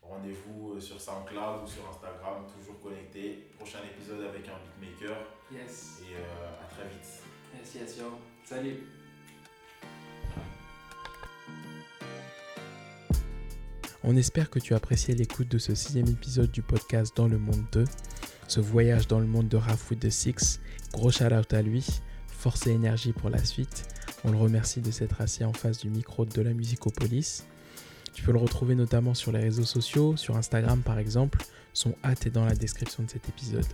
[0.01, 3.49] rendez-vous sur SoundCloud ou sur Instagram, toujours connecté.
[3.57, 5.17] Prochain épisode avec un beatmaker.
[5.51, 6.01] Yes.
[6.03, 7.23] Et à très vite.
[7.55, 8.05] Yes, yes, yo.
[8.43, 8.98] Salut.
[14.11, 17.37] On espère que tu as apprécié l'écoute de ce sixième épisode du podcast Dans le
[17.37, 17.83] Monde 2,
[18.47, 20.59] ce voyage dans le monde de Rafoot de Six.
[20.91, 21.85] Gros shout out à lui,
[22.27, 23.87] force et énergie pour la suite.
[24.23, 27.45] On le remercie de s'être assis en face du micro de la Musicopolis.
[28.11, 31.37] Tu peux le retrouver notamment sur les réseaux sociaux, sur Instagram par exemple.
[31.73, 33.67] Son hâte est dans la description de cet épisode.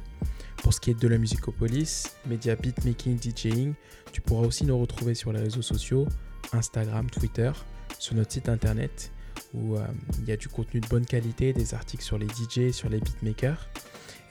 [0.58, 3.74] Pour ce qui est de la Musicopolis, média beatmaking, DJing,
[4.12, 6.06] tu pourras aussi nous retrouver sur les réseaux sociaux,
[6.52, 7.54] Instagram, Twitter,
[8.00, 9.14] sur notre site internet
[9.56, 9.86] où euh,
[10.20, 13.00] il y a du contenu de bonne qualité, des articles sur les DJ, sur les
[13.00, 13.70] beatmakers.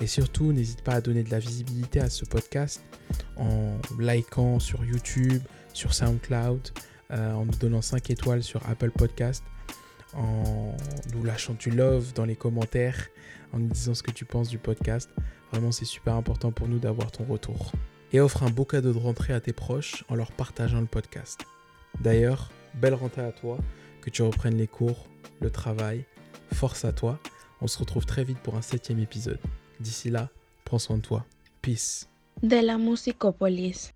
[0.01, 2.83] Et surtout, n'hésite pas à donner de la visibilité à ce podcast
[3.37, 6.71] en likant sur YouTube, sur SoundCloud,
[7.11, 9.45] euh, en nous donnant 5 étoiles sur Apple Podcast,
[10.15, 10.77] en
[11.13, 13.09] nous lâchant du love dans les commentaires,
[13.53, 15.11] en nous disant ce que tu penses du podcast.
[15.53, 17.73] Vraiment, c'est super important pour nous d'avoir ton retour.
[18.13, 21.41] Et offre un beau cadeau de rentrée à tes proches en leur partageant le podcast.
[22.01, 23.59] D'ailleurs, belle rentrée à toi
[24.01, 25.09] que tu reprennes les cours,
[25.41, 26.05] le travail.
[26.53, 27.19] Force à toi.
[27.61, 29.41] On se retrouve très vite pour un septième épisode.
[29.81, 30.29] D'ici là,
[30.65, 31.25] prends soin de toi.
[31.63, 32.09] Peace.
[32.43, 33.93] De la Musicopolis.